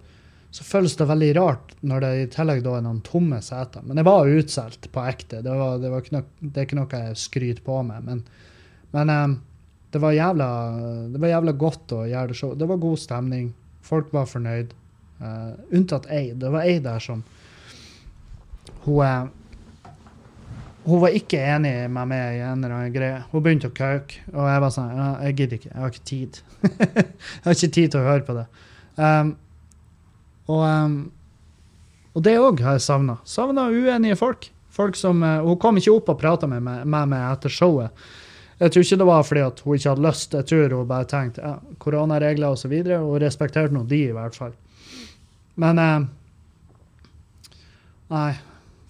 [0.55, 3.82] så føles det veldig rart når det i tillegg da er noen tomme seter.
[3.82, 5.40] Men det var utsolgt på ekte.
[5.42, 8.07] Det, var, det, var ikke noe, det er ikke noe jeg skryter på med.
[8.07, 8.20] Men,
[8.94, 9.24] men eh,
[9.90, 10.48] det, var jævla,
[11.11, 12.55] det var jævla godt å gjøre det show.
[12.55, 13.50] Det var god stemning.
[13.82, 14.78] Folk var fornøyd.
[15.14, 16.32] Uh, unntatt ei.
[16.38, 17.20] Det var ei der som
[18.84, 19.28] Hun er
[20.84, 23.22] hun var ikke enig med meg i en eller annen greie.
[23.30, 24.90] Hun begynte å kauke, og jeg var sånn
[25.24, 25.70] Jeg gidder ikke.
[25.70, 26.40] Jeg har ikke tid.
[26.76, 28.44] jeg har ikke tid til å høre på det.
[28.98, 29.30] Um,
[30.51, 30.99] og, um,
[32.14, 33.16] og det òg har jeg savna.
[33.28, 34.51] Savna uenige folk.
[34.74, 38.05] Folk som, uh, Hun kom ikke opp og prata med, med, meg etter showet.
[38.61, 40.34] Jeg tror ikke det var fordi at hun ikke hadde lyst.
[40.34, 42.72] Jeg tror hun bare tenkte ja, koronaregler osv.
[42.72, 44.55] Og, så og respekterte nå de, i hvert fall.
[45.61, 46.05] Men uh,
[48.14, 48.34] Nei,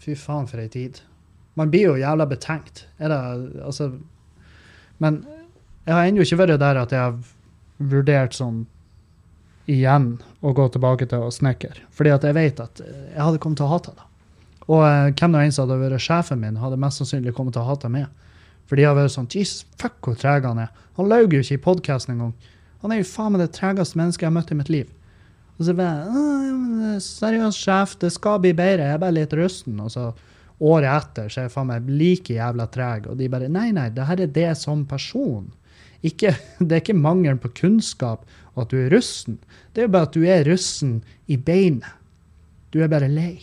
[0.02, 0.98] fy faen for ei tid.
[1.54, 2.84] Man blir jo jævla betenkt.
[2.98, 3.20] Er det,
[3.64, 3.92] altså,
[4.98, 5.22] men
[5.86, 7.14] jeg har ennå ikke vært der at jeg har
[7.78, 8.64] vurdert sånn
[9.70, 10.10] igjen
[10.44, 11.86] å gå tilbake til å snekre.
[11.94, 14.08] Fordi at jeg vet at jeg hadde kommet til å hate det.
[14.64, 17.64] Og eh, hvem nå enn som hadde vært sjefen min, hadde mest sannsynlig kommet til
[17.64, 18.08] å hate meg.
[18.68, 20.72] For de har vært sånn Jesus, fuck hvor treg han er.
[20.98, 22.34] Han laug jo ikke i podkasten engang.
[22.84, 24.92] Han er jo faen meg det tregeste mennesket jeg har møtt i mitt liv.
[25.58, 26.22] Og så bare
[27.00, 28.86] Seriøst, sjef, det skal bli bedre.
[28.86, 29.80] Jeg er bare litt rusten.
[29.82, 30.10] Og så
[30.62, 33.08] året etter så er jeg faen meg like jævla treg.
[33.10, 35.48] Og de bare Nei, nei, det her er det som person.
[36.04, 39.38] Ikke, det er ikke mangelen på kunnskap og at du er russen.
[39.74, 41.88] Det er bare at du er russen i beinet.
[42.74, 43.38] Du er bare lei.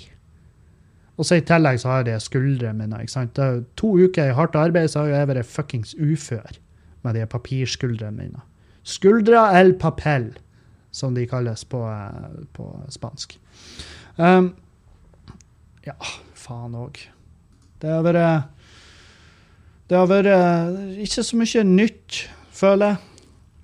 [1.20, 3.01] Og så i tillegg så har jeg skuldrene mine.
[3.01, 3.39] ikke sant?
[3.78, 6.57] To uker i hardt arbeid så har jeg vært fuckings ufør
[7.03, 8.41] med de papirskuldrene mine.
[8.84, 10.32] Skuldra el papel,
[10.91, 13.38] som de kalles på, eh, på spansk.
[14.18, 14.53] Um,
[15.86, 15.95] ja,
[16.34, 16.97] faen òg.
[17.82, 18.49] Det har vært
[19.89, 22.30] Det har vært eh, ikke så mye nytt,
[22.62, 23.01] føler jeg,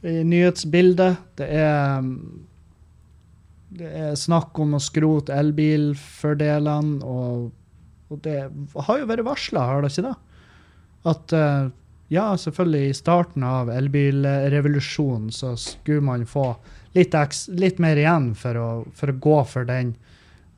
[0.07, 1.23] i nyhetsbildet.
[1.39, 2.11] Det er
[3.77, 7.49] det er snakk om å skrote elbilfordelene, og,
[8.07, 8.37] og, det
[8.87, 10.13] har jo vært varsla, har det ikke det?
[11.11, 11.67] At eh,
[12.15, 16.47] ja, selvfølgelig, i starten av elbilrevolusjonen så skulle man få
[16.95, 17.13] litt,
[17.59, 19.93] litt mer igjen for å, for å, gå for den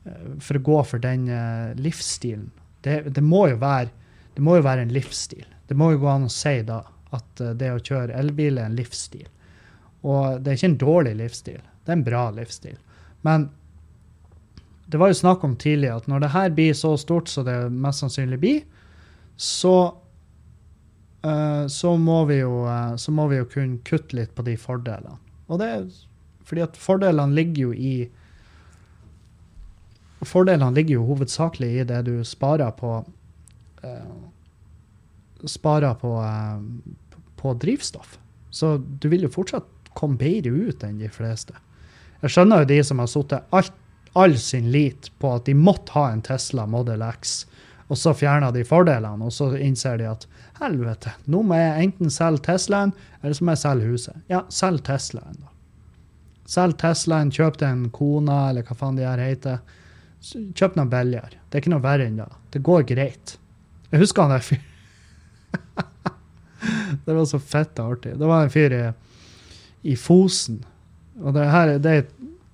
[0.04, 2.48] Eh, for å gå for den uh, livsstilen.
[2.80, 3.90] Det, det, må være,
[4.36, 5.44] det, må jo være, en livsstil.
[5.68, 6.80] Det må jo gå an å si da
[7.16, 9.28] at uh, det å kjøre elbil er en livsstil.
[10.00, 12.76] Og det er ikke en dårlig livsstil, det er en bra livsstil.
[13.26, 13.48] Men
[14.90, 17.56] det var jo snakk om tidlig at når det her blir så stort som det
[17.70, 18.62] mest sannsynlig blir,
[19.40, 19.74] så,
[21.24, 22.64] uh, så, må jo,
[22.96, 25.18] så må vi jo kunne kutte litt på de fordelene.
[25.50, 25.84] Og det er
[26.50, 27.94] fordi at fordelene ligger jo i
[30.20, 34.16] Fordelene ligger jo hovedsakelig i det du sparer på uh,
[35.48, 36.60] Sparer på, uh,
[37.40, 38.18] på drivstoff.
[38.50, 41.54] Så du vil jo fortsatt komme bedre ut enn de fleste.
[42.20, 43.36] Jeg skjønner jo de som har satt
[44.18, 47.44] all sin lit på at de måtte ha en Tesla Model X,
[47.90, 50.26] og så fjerner de fordelene, og så innser de at
[50.60, 54.20] helvete, nå må jeg enten selge Teslaen, eller så må jeg selge huset.
[54.30, 55.50] Ja, selg Teslaen, da.
[56.50, 59.60] Selg Teslaen, kjøp deg en Kona, eller hva faen de her heter.
[60.22, 61.38] Kjøp noe billigere.
[61.48, 62.28] Det er ikke noe verre enn det.
[62.54, 63.36] Det går greit.
[63.90, 64.66] Jeg husker han der
[67.04, 68.16] Det var så fett artig.
[68.18, 68.82] Det var en fyr i,
[69.92, 70.60] i Fosen.
[71.20, 72.10] Og det her det er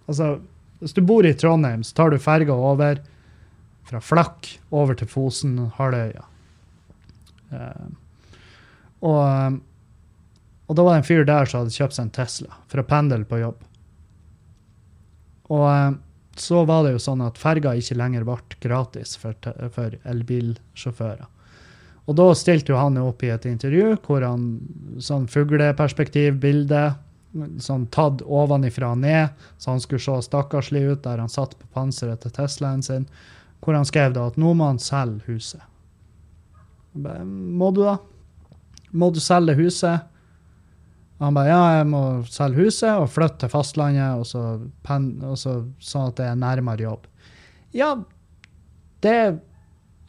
[0.07, 0.37] Altså,
[0.79, 3.01] hvis du bor i Trondheim, så tar du ferga over
[3.87, 6.23] fra Flakk over til Fosen, Halvøya.
[7.51, 7.89] Uh,
[9.03, 9.59] og,
[10.67, 12.87] og da var det en fyr der som hadde kjøpt seg en Tesla for å
[12.87, 13.67] pendle på jobb.
[15.51, 15.99] Og uh,
[16.39, 19.35] så var det jo sånn at ferga ikke lenger ble gratis for,
[19.75, 21.27] for elbilsjåfører.
[22.07, 24.47] Og da stilte jo han opp i et intervju hvor han
[25.03, 26.83] sånn fugleperspektivbilde,
[27.61, 31.69] sånn tatt ovenifra og ned, så han skulle se stakkarslig ut der han satt på
[31.75, 33.09] panseret til Teslaen sin,
[33.61, 35.63] hvor han skrev da at nå må han selge huset.
[36.95, 37.97] Må du da?
[38.97, 40.07] Må du selge huset?
[41.19, 44.45] Han bare ja, jeg må selge huset og flytte til fastlandet, og så,
[44.87, 47.11] pen, og så sånn at det er nærmere jobb.
[47.77, 47.95] Ja,
[49.05, 49.19] det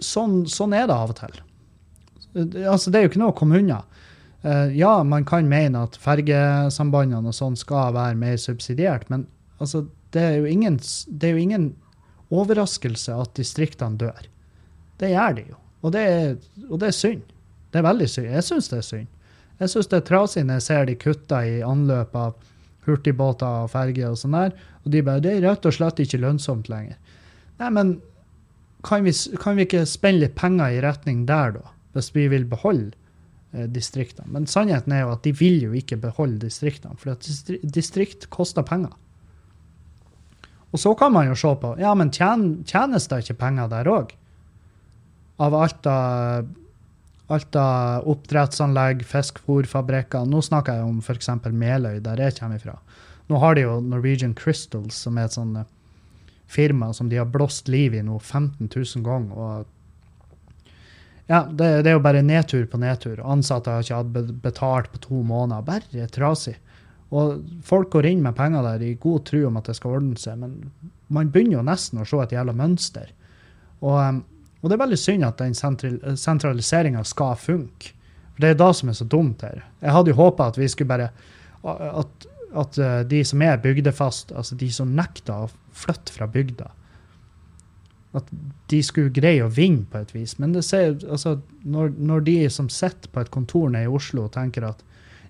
[0.03, 1.37] sånn, sånn er det av og til.
[2.38, 3.81] Altså, det er jo ikke noe å komme unna.
[4.45, 9.25] Uh, ja, man kan mene at fergesambandene og sånn skal være mer subsidiert, men
[9.57, 10.77] altså, det, er jo ingen,
[11.09, 11.69] det er jo ingen
[12.33, 14.27] overraskelse at distriktene dør.
[15.01, 15.59] Det gjør de jo.
[15.85, 16.35] Og det er,
[16.67, 17.23] og det er synd.
[17.71, 18.29] Det er veldig synd.
[18.33, 19.09] Jeg syns det er synd.
[19.57, 22.35] Jeg syns det er trasig når jeg ser de kutter i anløp av
[22.88, 24.53] hurtigbåter og ferger og sånn der,
[24.85, 26.95] og de bare Det er rett og slett ikke lønnsomt lenger.
[27.59, 27.97] Nei, men
[28.85, 29.11] kan vi,
[29.41, 31.73] kan vi ikke spenne litt penger i retning der, da?
[31.97, 32.93] Hvis vi vil beholde
[33.53, 34.29] eh, distriktene.
[34.33, 38.65] Men sannheten er jo at de vil jo ikke beholde distriktene, for distri distrikt koster
[38.67, 38.93] penger.
[40.75, 43.89] Og så kan man jo se på ja, men tjen, tjenes det ikke penger der
[43.89, 44.11] òg?
[45.41, 46.49] Av alt av,
[47.33, 51.29] alt av oppdrettsanlegg, fiskefòrfabrikker Nå snakker jeg om f.eks.
[51.51, 52.77] Meløy, der jeg kommer fra.
[53.27, 55.71] Nå har de jo Norwegian Crystals, som er et sånt eh,
[56.47, 59.35] firma som de har blåst liv i nå 15 000 ganger.
[59.35, 59.76] og
[61.28, 63.19] ja, det, det, er jo bare nedtur på nedtur.
[63.28, 65.65] Ansatte har ikke hatt betalt på to måneder.
[65.67, 66.55] Bare trasig.
[67.15, 70.19] Og folk går inn med penger der i god tro om at det skal ordne
[70.19, 70.71] seg, men
[71.13, 73.13] man begynner jo nesten å se et jævla mønster.
[73.80, 74.23] Og, um,
[74.59, 77.93] og det er veldig synd at den sentraliseringa skal funke.
[78.34, 79.61] For det er det som er så dumt her.
[79.84, 81.11] Jeg hadde jo håpa at vi skulle bare
[81.67, 82.28] at,
[82.59, 86.71] at uh, de som er bygdefast, altså de som nekter å flytte fra bygda,
[88.18, 88.30] at
[88.72, 90.36] de skulle greie å vinne på et vis.
[90.41, 94.34] Men ser, altså, når, når de som sitter på et kontor nede i Oslo og
[94.36, 94.84] tenker at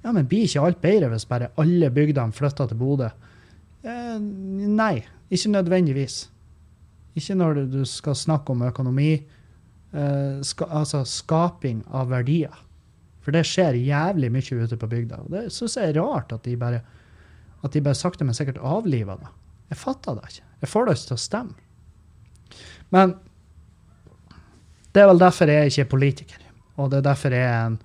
[0.03, 3.09] ja, men blir ikke alt bedre hvis bare alle bygdene flytter til Bodø?
[3.87, 4.95] Eh, nei,
[5.33, 6.19] ikke nødvendigvis.
[7.17, 9.11] Ikke når du skal snakke om økonomi.
[9.91, 12.53] Eh, ska, altså skaping av verdier.
[13.25, 15.23] For det skjer jævlig mye ute på bygda.
[15.25, 16.85] Og det syns jeg er rart at de bare
[17.65, 19.31] at de bare sakte, men sikkert avliver det.
[19.71, 20.45] Jeg fatter det ikke.
[20.61, 21.63] Jeg får det ikke til å stemme.
[22.93, 23.15] Men
[24.93, 26.43] det er vel derfor jeg ikke er politiker.
[26.77, 27.79] Og det er derfor jeg er en,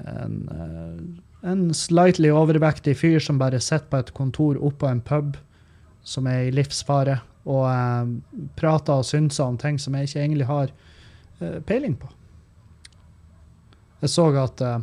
[0.00, 5.36] en, eh, en slightly overvektig fyr som bare sitter på et kontor oppå en pub
[6.02, 7.18] som er i livsfare,
[7.50, 10.72] og eh, prater og synser om ting som jeg ikke egentlig har
[11.40, 12.08] eh, peiling på.
[14.00, 14.80] Jeg så at eh,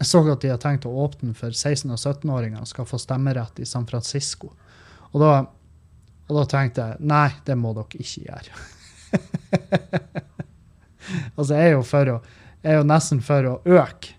[0.00, 3.58] jeg så at de har tenkt å åpne for 16- og 17-åringer skal få stemmerett
[3.60, 4.54] i San Francisco.
[5.12, 5.32] Og da
[6.30, 8.60] og da tenkte jeg nei, det må dere ikke gjøre.
[11.36, 12.20] altså, jeg er jo for å
[12.60, 14.12] jeg er jo nesten for å øke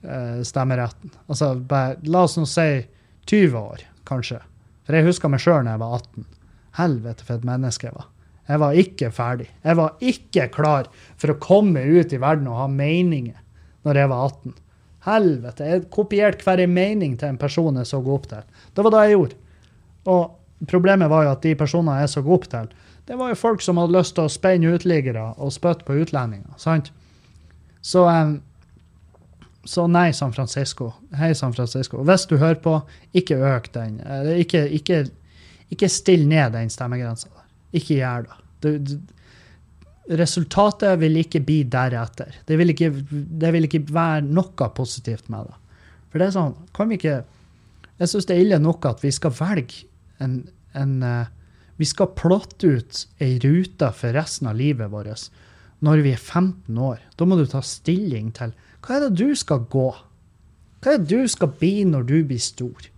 [0.00, 1.12] eh, stemmeretten.
[1.28, 2.68] Altså, bare, la oss nå si
[3.28, 4.40] 20 år, kanskje.
[4.86, 6.30] For jeg husker meg sjøl da jeg var 18.
[6.78, 8.06] Helvete for et menneske jeg var.
[8.48, 9.50] Jeg var ikke ferdig.
[9.60, 10.88] Jeg var ikke klar
[11.20, 13.36] for å komme ut i verden og ha meninger
[13.84, 14.56] når jeg var 18.
[15.08, 15.68] Helvete.
[15.68, 18.48] Jeg kopierte hver mening til en person jeg så opp til.
[18.72, 19.40] Det var det jeg gjorde.
[20.08, 20.22] Og
[20.66, 22.70] Problemet var jo at de personene jeg så opp til,
[23.08, 26.50] det var jo folk som hadde lyst til å spenne uteliggere og spytte på utlendinger.
[26.60, 26.90] sant?
[27.80, 28.40] Så, um,
[29.64, 30.90] så nei, San Francisco.
[31.16, 32.02] Hei, San Francisco.
[32.04, 32.74] Hvis du hører på,
[33.16, 34.00] ikke øk den.
[34.36, 35.04] Ikke, ikke,
[35.72, 37.30] ikke still ned den stemmegrensa.
[37.72, 38.38] Ikke gjør det.
[38.64, 38.98] Du, du,
[40.18, 42.40] resultatet vil ikke bli deretter.
[42.48, 45.58] Det vil ikke, det vil ikke være noe positivt med det.
[46.08, 47.18] For det er sånn, kan vi ikke
[47.98, 49.88] Jeg syns det er ille nok at vi skal velge
[50.18, 50.40] en,
[50.74, 51.26] en uh,
[51.78, 55.28] Vi skal plotte ut ei rute for resten av livet vårt
[55.78, 56.98] når vi er 15 år.
[57.14, 58.50] Da må du ta stilling til
[58.82, 59.88] hva er det du skal gå?
[60.82, 62.88] Hva er det du skal bli når du blir stor?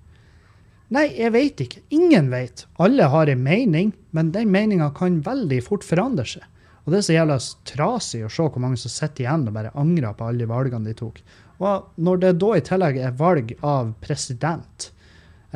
[0.91, 1.83] Nei, jeg vet ikke.
[1.95, 2.65] Ingen vet.
[2.83, 6.47] Alle har en mening, men den meninga kan veldig fort forandre seg.
[6.83, 7.37] Og det er så jævla
[7.69, 10.97] trasig å se hvor mange som sitter igjen og bare angrer på alle valgene de
[10.99, 11.21] tok.
[11.61, 14.89] Og når det da i tillegg er valg av president,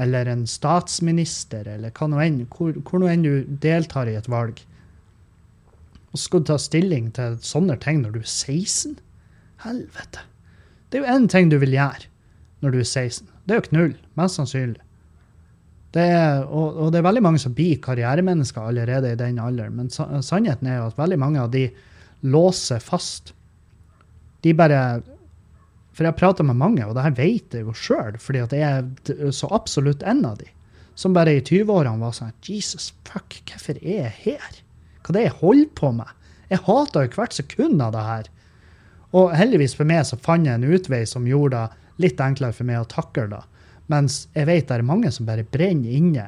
[0.01, 4.31] eller en statsminister, eller hva nå enn, hvor, hvor nå enn du deltar i et
[4.31, 4.59] valg.
[6.11, 8.97] Og så skal du ta stilling til sånne ting når du er 16?
[9.65, 10.25] Helvete.
[10.91, 12.11] Det er jo én ting du vil gjøre
[12.65, 13.29] når du er 16.
[13.45, 14.81] Det er jo knull, mest sannsynlig.
[15.95, 19.77] Det er, og, og, det er veldig mange som blir karrieremennesker allerede i den alderen,
[19.79, 21.69] men sannheten er jo at veldig mange av de
[22.27, 23.31] låser fast.
[24.43, 24.81] De bare
[25.95, 28.55] for jeg har prata med mange, og det her vet jeg jo sjøl, fordi at
[28.57, 28.83] jeg
[29.15, 30.49] er så absolutt en av de,
[30.99, 34.61] som bare i 20-årene var sånn Jesus fuck, hvorfor er jeg her?
[35.05, 36.11] Hva er det jeg holder på med?
[36.51, 38.31] Jeg hater jo hvert sekund av det her.
[39.15, 42.67] Og heldigvis for meg så fant jeg en utvei som gjorde det litt enklere for
[42.67, 43.43] meg å takle det.
[43.93, 46.27] Mens jeg vet det er mange som bare brenner inne.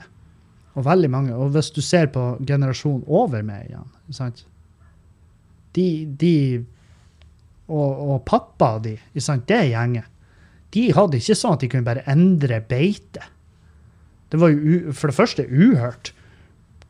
[0.77, 1.35] Og veldig mange.
[1.35, 4.45] Og hvis du ser på generasjonen over meg igjen, sant?
[5.77, 5.89] De,
[6.21, 6.35] de
[7.67, 10.05] og, og pappa di, det gjengen,
[10.75, 13.25] de hadde ikke sånn at de kunne bare endre beite.
[14.31, 16.13] Det var jo for det første uhørt.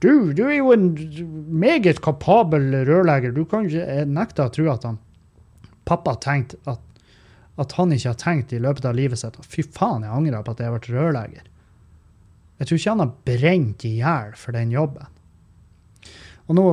[0.02, 0.90] Du, du er jo en
[1.48, 3.32] meget kapabel rørlegger.
[3.32, 4.98] Du kan ikke nekte å tro at han
[5.88, 6.82] pappa tenkte at,
[7.60, 10.56] at han ikke har tenkt i løpet av livet sitt Fy faen, jeg angrer på
[10.56, 11.46] at jeg ble rørlegger.
[12.56, 15.12] Jeg tror ikke han har brent i hjel for den jobben.
[16.46, 16.66] Og nå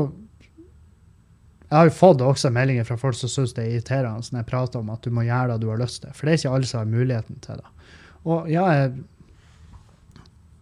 [1.74, 4.50] jeg har jo fått også meldinger fra folk som syns det er irriterende når jeg
[4.52, 6.12] prater om at du må gjøre det du har lyst til.
[6.14, 7.72] For det er ikke alle som har muligheten til det.
[8.30, 8.92] Og ja, jeg,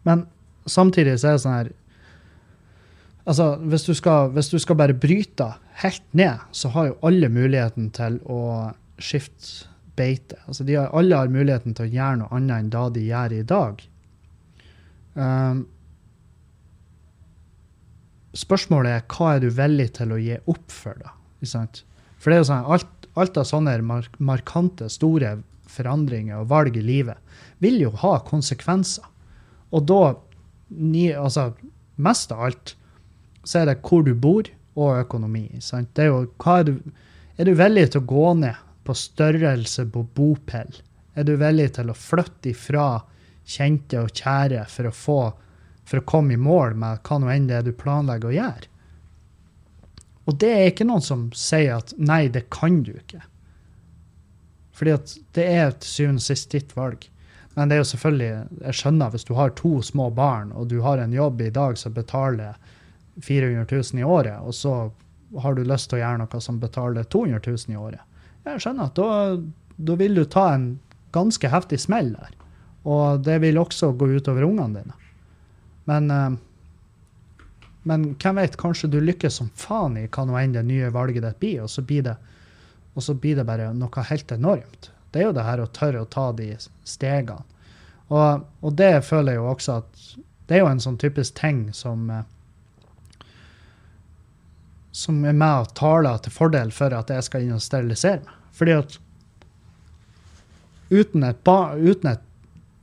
[0.07, 0.23] Men
[0.65, 1.71] samtidig så er det sånn her
[3.21, 5.45] Altså, hvis du, skal, hvis du skal bare bryte
[5.83, 9.67] helt ned, så har jo alle muligheten til å skifte
[9.99, 10.39] beite.
[10.47, 13.43] Altså, har, alle har muligheten til å gjøre noe annet enn det de gjør i
[13.51, 13.83] dag.
[15.13, 15.61] Um,
[18.37, 21.15] spørsmålet er hva er du villig til å gi opp for, da?
[22.21, 25.39] For det er jo sånn, alt, alt av sånne mark markante, store
[25.71, 27.19] forandringer og valg i livet
[27.63, 29.05] vil jo ha konsekvenser.
[29.71, 30.01] Og da,
[30.75, 31.51] ni, altså
[32.01, 32.73] mest av alt,
[33.43, 35.47] så er det hvor du bor og økonomi.
[35.63, 35.91] Sant?
[35.95, 36.97] Det er jo, hva er, du,
[37.37, 40.81] er du villig til å gå ned på størrelse på bopel?
[41.15, 42.89] Er du villig til å flytte ifra
[43.51, 45.21] kjente og kjære for å, få,
[45.91, 48.69] for å komme i mål med hva nå enn det er du planlegger å gjøre?
[50.29, 53.19] Og det er ikke noen som sier at nei, det kan du ikke.
[54.77, 57.03] Fordi at det er til syvende og sist ditt valg.
[57.57, 58.29] Men det er jo selvfølgelig,
[58.61, 61.75] jeg skjønner hvis du har to små barn, og du har en jobb i dag
[61.77, 62.55] som betaler
[63.19, 64.75] 400 000 i året, og så
[65.43, 68.07] har du lyst til å gjøre noe som betaler 200 000 i året.
[68.47, 69.35] Jeg skjønner at da,
[69.91, 70.71] da vil du ta en
[71.11, 72.31] ganske heftig smell der.
[72.87, 75.00] Og det vil også gå utover ungene dine.
[75.89, 77.45] Men, eh,
[77.83, 81.25] men hvem vet, kanskje du lykkes som faen i hva nå enn det nye valget
[81.25, 82.17] ditt blir, og så blir det,
[82.93, 84.91] og så blir det bare noe helt enormt.
[85.11, 86.53] Det er jo det her å tørre å ta de
[86.87, 87.41] stegene.
[88.11, 90.05] Og, og det føler jeg jo også at
[90.47, 92.25] det er jo en sånn typisk ting som eh,
[94.91, 98.37] som er med og taler til fordel for at jeg skal inn og sterilisere meg.
[98.51, 98.97] Fordi at
[100.91, 102.25] uten et, ba, uten et,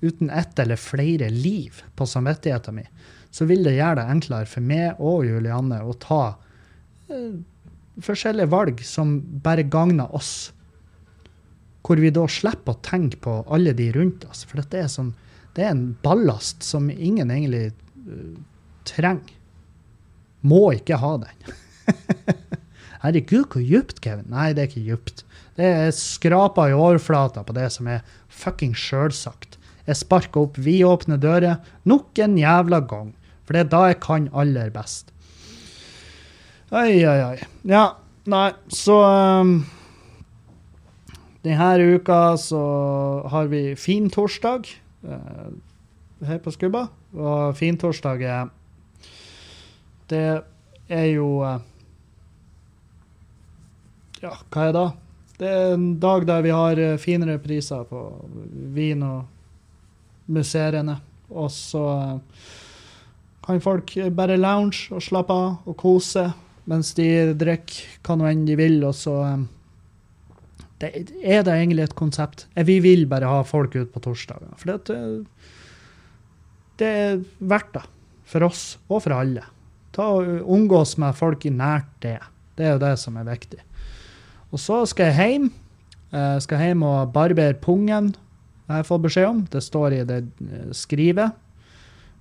[0.00, 2.90] uten ett eller flere liv på samvittigheten min,
[3.30, 6.22] så vil det gjøre det enklere for meg og Julianne å ta
[7.10, 7.40] eh,
[8.04, 10.52] forskjellige valg som bare gagner oss.
[11.82, 14.44] Hvor vi da slipper å tenke på alle de rundt oss.
[14.48, 15.14] For det er, sånn,
[15.56, 17.70] det er en ballast som ingen egentlig
[18.08, 18.34] uh,
[18.88, 19.34] trenger.
[20.46, 21.54] Må ikke ha den.
[23.02, 24.28] Herregud, hvor djupt, Kevin?
[24.30, 25.24] Nei, det er ikke djupt.
[25.58, 29.57] Det er skrapa i overflata på det som er fucking sjølsagt.
[29.88, 33.14] Jeg sparker opp vidåpne dører nok en jævla gang.
[33.46, 35.14] For det er da jeg kan aller best.
[36.68, 37.38] Oi, oi, oi.
[37.64, 37.86] Ja,
[38.28, 38.98] nei, så
[39.40, 39.54] um,
[41.46, 42.60] Denne uka så
[43.32, 44.68] har vi fin torsdag
[45.08, 45.48] uh,
[46.28, 46.90] her på Skubba.
[47.16, 48.52] Og fintorsdag er
[50.12, 50.42] Det
[50.92, 51.56] er jo uh,
[54.20, 54.82] ja, hva er det?
[54.82, 54.86] da?
[55.38, 58.00] Det er en dag der vi har eh, finere priser på
[58.74, 59.37] vin og
[60.32, 60.98] museene.
[61.28, 62.48] Og så eh,
[63.44, 66.28] kan folk bare lounge og slappe av og kose
[66.68, 68.80] mens de drikker hva nå enn de vil.
[68.84, 69.44] Og så eh,
[70.82, 70.90] det,
[71.22, 72.46] er det egentlig et konsept.
[72.54, 74.50] Vi vil bare ha folk ut på torsdager.
[74.60, 74.98] For det,
[76.80, 77.86] det er verdt det.
[78.28, 79.46] For oss og for alle.
[79.96, 82.18] Ta og Omgås med folk i nært det.
[82.58, 83.62] Det er jo det som er viktig.
[84.52, 85.48] Og så skal jeg hjem.
[86.12, 88.14] Jeg skal hjem og barbere pungen,
[88.68, 89.44] jeg har fått beskjed om.
[89.50, 91.36] Det står i det eh, skrivet.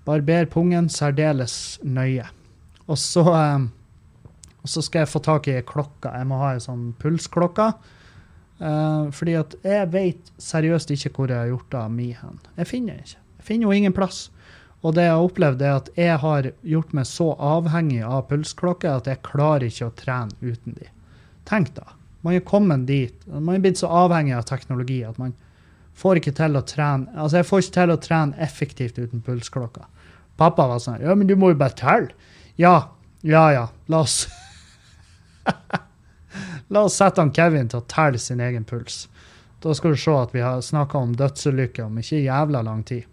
[0.08, 2.28] Barber pungen særdeles nøye.
[2.88, 3.68] Og så, eh,
[4.64, 6.14] og så skal jeg få tak i klokka.
[6.16, 7.72] Jeg må ha ei sånn pulsklokke.
[8.58, 12.40] Uh, fordi at jeg vet seriøst ikke hvor jeg har gjort av mi hen.
[12.58, 13.20] Jeg finner ikke.
[13.38, 14.24] Jeg finner jo ingen plass.
[14.82, 18.90] Og det jeg har opplevd, er at jeg har gjort meg så avhengig av pulsklokke
[18.90, 20.90] at jeg klarer ikke å trene uten de.
[21.50, 21.92] Tenk da.
[22.26, 23.28] Man er kommet dit.
[23.30, 25.36] Man er blitt så avhengig av teknologi at man
[25.98, 29.88] får ikke til å trene Altså, jeg får ikke til å trene effektivt uten pulsklokka.
[30.38, 32.14] Pappa var sånn Ja, men du må jo bare telle.
[32.58, 32.94] Ja,
[33.26, 33.68] ja, ja.
[33.92, 34.28] La oss
[36.74, 39.06] La oss sette han Kevin til å telle sin egen puls.
[39.64, 43.08] Da skal du se at vi har snakka om dødsulykker om ikke jævla lang tid.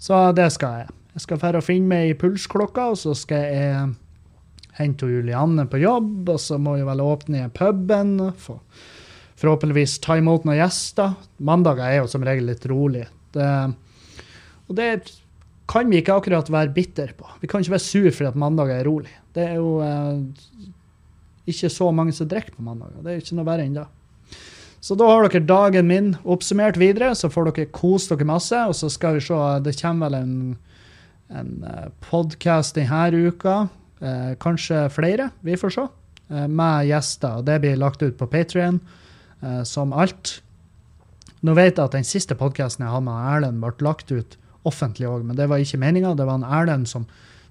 [0.00, 0.94] Så det skal jeg.
[1.10, 3.90] Jeg skal dra og finne meg i pulsklokka, og så skal jeg
[4.78, 8.14] hente Julianne på jobb, og så må vi vel åpne puben.
[8.40, 8.62] For,
[9.40, 11.16] forhåpentligvis ta imot noen gjester.
[11.42, 13.06] Mandager er jo som regel litt rolig.
[13.34, 13.48] Det,
[14.68, 14.90] og det
[15.70, 17.28] kan vi ikke akkurat være bitter på.
[17.42, 19.12] Vi kan ikke være sur fordi at mandag er rolig.
[19.34, 20.68] Det er jo eh,
[21.50, 23.00] ikke så mange som drikker på mandager.
[23.04, 23.80] Det er ikke noe verre enn.
[24.80, 28.56] Så da har dere dagen min oppsummert videre, så får dere kose dere masse.
[28.66, 30.38] Og så skal vi se, det kommer vel en,
[31.30, 33.62] en eh, podkast denne uka
[34.00, 35.86] Eh, kanskje flere, vi får se,
[36.30, 37.42] eh, med gjester.
[37.42, 38.80] Det blir lagt ut på Patrion,
[39.42, 40.40] eh, som alt.
[41.40, 44.36] Nå vet jeg at den siste podkasten jeg hadde med Erlend, ble lagt ut
[44.68, 46.14] offentlig òg, men det var ikke meninga.
[46.18, 47.06] Det var en Erlend som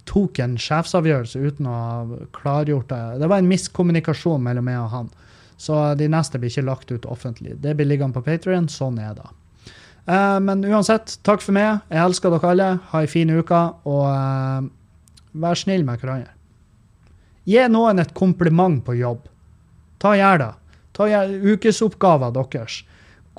[0.10, 3.02] tok en sjefsavgjørelse uten å ha klargjort det.
[3.22, 5.12] Det var en miskommunikasjon mellom meg og han.
[5.60, 7.58] Så de neste blir ikke lagt ut offentlig.
[7.60, 8.70] Det blir liggende på Patrion.
[8.72, 9.28] Sånn er det.
[10.10, 11.84] Uh, men uansett, takk for meg.
[11.92, 12.70] Jeg elsker dere alle.
[12.94, 13.60] Ha ei en fin uke,
[13.90, 14.70] og uh,
[15.44, 16.32] vær snill med hverandre.
[17.50, 19.28] Gi noen et kompliment på jobb.
[20.00, 20.52] Ta Gjør det.
[21.00, 22.82] Ta gjør ukesoppgaver deres.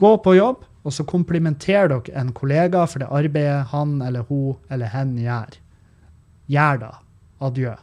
[0.00, 4.56] Gå på jobb, og så komplimenter dere en kollega for det arbeidet han eller hun
[4.72, 5.58] eller hen gjør.
[6.48, 6.90] Gjør da.
[7.44, 7.74] Adjø.